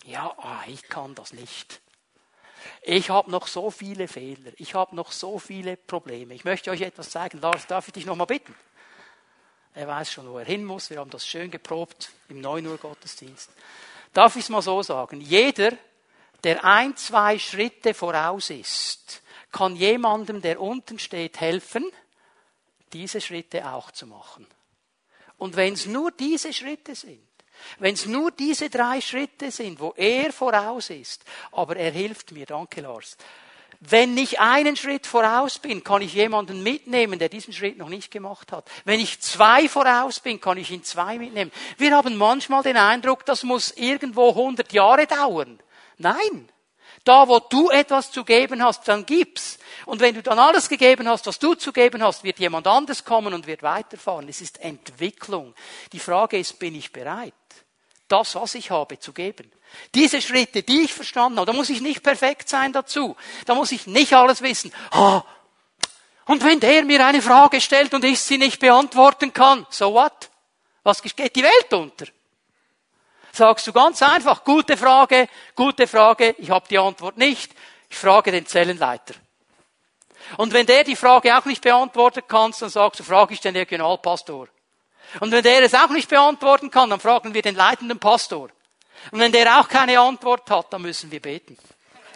[0.05, 1.81] Ja, ah, ich kann das nicht.
[2.83, 4.53] Ich habe noch so viele Fehler.
[4.57, 6.35] Ich habe noch so viele Probleme.
[6.35, 7.41] Ich möchte euch etwas zeigen.
[7.41, 8.55] Lars, darf ich dich noch mal bitten?
[9.75, 10.91] Er weiß schon, wo er hin muss.
[10.91, 13.51] Wir haben das schön geprobt im 9 Uhr Gottesdienst.
[14.13, 15.21] Darf ich es mal so sagen?
[15.21, 15.73] Jeder,
[16.45, 21.85] der ein, zwei Schritte voraus ist, kann jemandem, der unten steht, helfen,
[22.93, 24.47] diese Schritte auch zu machen.
[25.39, 27.21] Und wenn es nur diese Schritte sind,
[27.79, 32.47] wenn es nur diese drei Schritte sind, wo er voraus ist, aber er hilft mir,
[32.47, 33.17] danke Lars,
[33.91, 38.11] wenn ich einen Schritt voraus bin, kann ich jemanden mitnehmen, der diesen Schritt noch nicht
[38.11, 38.71] gemacht hat.
[38.85, 41.53] Wenn ich zwei voraus bin, kann ich ihn zwei mitnehmen.
[41.77, 45.59] Wir haben manchmal den Eindruck, das muss irgendwo 100 Jahre dauern.
[45.99, 46.49] Nein.
[47.05, 49.59] Da, wo du etwas zu geben hast, dann gib's.
[49.85, 53.05] Und wenn du dann alles gegeben hast, was du zu geben hast, wird jemand anders
[53.05, 54.29] kommen und wird weiterfahren.
[54.29, 55.55] Es ist Entwicklung.
[55.93, 57.35] Die Frage ist, bin ich bereit?
[58.09, 59.51] Das, was ich habe, zu geben.
[59.95, 63.17] Diese Schritte, die ich verstanden habe, da muss ich nicht perfekt sein dazu.
[63.47, 64.73] Da muss ich nicht alles wissen.
[64.93, 65.23] Oh,
[66.27, 70.31] und wenn der mir eine Frage stellt und ich sie nicht beantworten kann, so what?
[70.83, 72.07] Was geht die Welt unter?
[73.33, 77.53] Sagst du ganz einfach, gute Frage, gute Frage, ich habe die Antwort nicht,
[77.89, 79.15] ich frage den Zellenleiter.
[80.37, 83.57] Und wenn der die Frage auch nicht beantworten kann, dann sagst du, frage ich den
[83.57, 84.49] Regionalpastor.
[85.21, 88.51] Und wenn der es auch nicht beantworten kann, dann fragen wir den leitenden Pastor.
[89.11, 91.59] Und wenn der auch keine Antwort hat, dann müssen wir beten.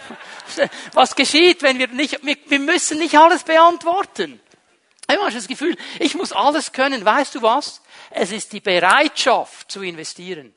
[0.92, 4.40] Was geschieht, wenn wir nicht, wir müssen nicht alles beantworten.
[5.10, 7.02] Ich habe das Gefühl, ich muss alles können.
[7.02, 7.80] Weißt du was?
[8.10, 10.54] Es ist die Bereitschaft zu investieren.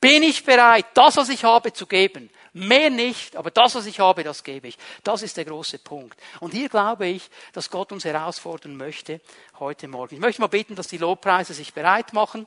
[0.00, 2.30] Bin ich bereit, das, was ich habe, zu geben?
[2.58, 4.78] Mehr nicht, aber das, was ich habe, das gebe ich.
[5.04, 6.18] Das ist der große Punkt.
[6.40, 9.20] Und hier glaube ich, dass Gott uns herausfordern möchte
[9.58, 10.14] heute Morgen.
[10.14, 12.46] Ich möchte mal bitten, dass die Lobpreise sich bereit machen.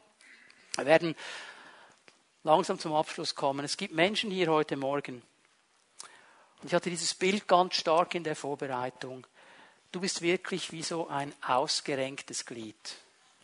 [0.78, 1.16] Wir werden
[2.44, 3.64] langsam zum Abschluss kommen.
[3.64, 5.22] Es gibt Menschen hier heute Morgen.
[6.64, 9.28] Und ich hatte dieses Bild ganz stark in der Vorbereitung.
[9.92, 12.96] Du bist wirklich wie so ein ausgerenktes Glied.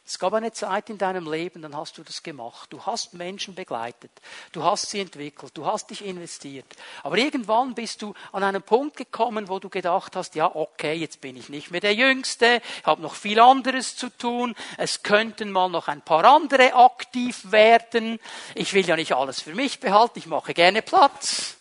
[0.07, 2.71] Es gab eine Zeit in deinem Leben, dann hast du das gemacht.
[2.71, 4.11] Du hast Menschen begleitet.
[4.51, 5.57] Du hast sie entwickelt.
[5.57, 6.67] Du hast dich investiert.
[7.01, 11.21] Aber irgendwann bist du an einen Punkt gekommen, wo du gedacht hast, ja, okay, jetzt
[11.21, 12.61] bin ich nicht mehr der Jüngste.
[12.81, 14.53] Ich habe noch viel anderes zu tun.
[14.77, 18.19] Es könnten mal noch ein paar andere aktiv werden.
[18.53, 20.19] Ich will ja nicht alles für mich behalten.
[20.19, 21.57] Ich mache gerne Platz.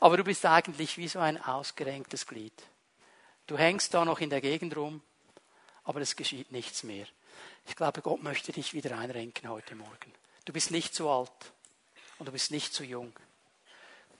[0.00, 2.52] Aber du bist eigentlich wie so ein ausgerenktes Glied.
[3.46, 5.00] Du hängst da noch in der Gegend rum,
[5.84, 7.06] aber es geschieht nichts mehr.
[7.66, 10.12] Ich glaube, Gott möchte dich wieder einrenken heute Morgen.
[10.44, 11.30] Du bist nicht zu alt
[12.18, 13.12] und du bist nicht zu jung.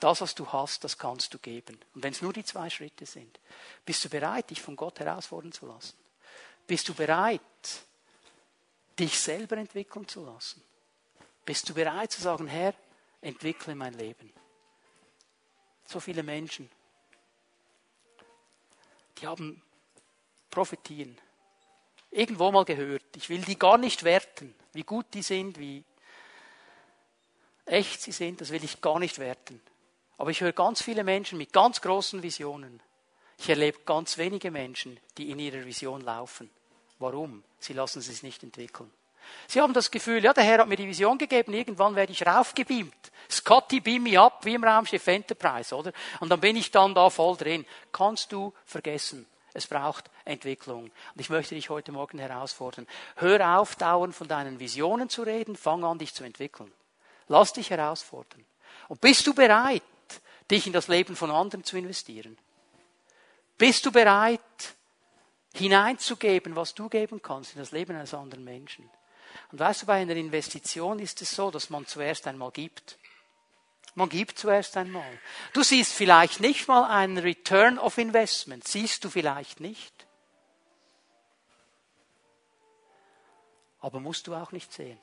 [0.01, 1.79] Das, was du hast, das kannst du geben.
[1.95, 3.39] Und wenn es nur die zwei Schritte sind,
[3.85, 5.97] bist du bereit, dich von Gott herausfordern zu lassen?
[6.67, 7.41] Bist du bereit,
[8.99, 10.63] dich selber entwickeln zu lassen?
[11.45, 12.75] Bist du bereit zu sagen, Herr,
[13.21, 14.33] entwickle mein Leben?
[15.87, 16.71] So viele Menschen,
[19.19, 19.63] die haben
[20.51, 21.19] Prophetien,
[22.15, 23.05] irgendwo mal gehört.
[23.17, 25.85] Ich will die gar nicht werten, wie gut die sind, wie
[27.67, 29.61] echt sie sind, das will ich gar nicht werten.
[30.17, 32.81] Aber ich höre ganz viele Menschen mit ganz großen Visionen.
[33.39, 36.51] Ich erlebe ganz wenige Menschen, die in ihrer Vision laufen.
[37.01, 37.43] Warum?
[37.59, 38.91] Sie lassen es sich nicht entwickeln.
[39.49, 42.25] Sie haben das Gefühl, ja, der Herr hat mir die Vision gegeben, irgendwann werde ich
[42.25, 42.95] raufgebeamt.
[43.29, 45.93] Scotty beam me up, wie im Raumschiff Enterprise, oder?
[46.21, 47.65] Und dann bin ich dann da voll drin.
[47.91, 49.27] Kannst du vergessen.
[49.55, 50.85] Es braucht Entwicklung.
[50.85, 52.87] Und ich möchte dich heute Morgen herausfordern.
[53.17, 56.73] Hör auf, dauernd von deinen Visionen zu reden, fang an, dich zu entwickeln.
[57.29, 58.45] Lass dich herausfordern.
[58.89, 59.83] Und bist du bereit,
[60.51, 62.37] dich in das Leben von anderen zu investieren?
[63.57, 64.41] Bist du bereit,
[65.55, 68.91] hineinzugeben, was du geben kannst in das Leben eines anderen Menschen?
[69.53, 72.99] Und weißt du, bei einer Investition ist es so, dass man zuerst einmal gibt.
[73.95, 75.19] Man gibt zuerst einmal.
[75.53, 78.67] Du siehst vielleicht nicht mal einen Return of Investment.
[78.67, 80.07] Siehst du vielleicht nicht.
[83.81, 84.99] Aber musst du auch nicht sehen.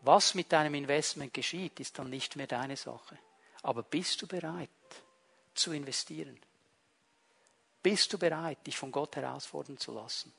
[0.00, 3.16] Was mit deinem Investment geschieht, ist dann nicht mehr deine Sache.
[3.62, 4.70] Aber bist du bereit
[5.54, 6.40] zu investieren?
[7.82, 10.32] Bist du bereit, dich von Gott herausfordern zu lassen?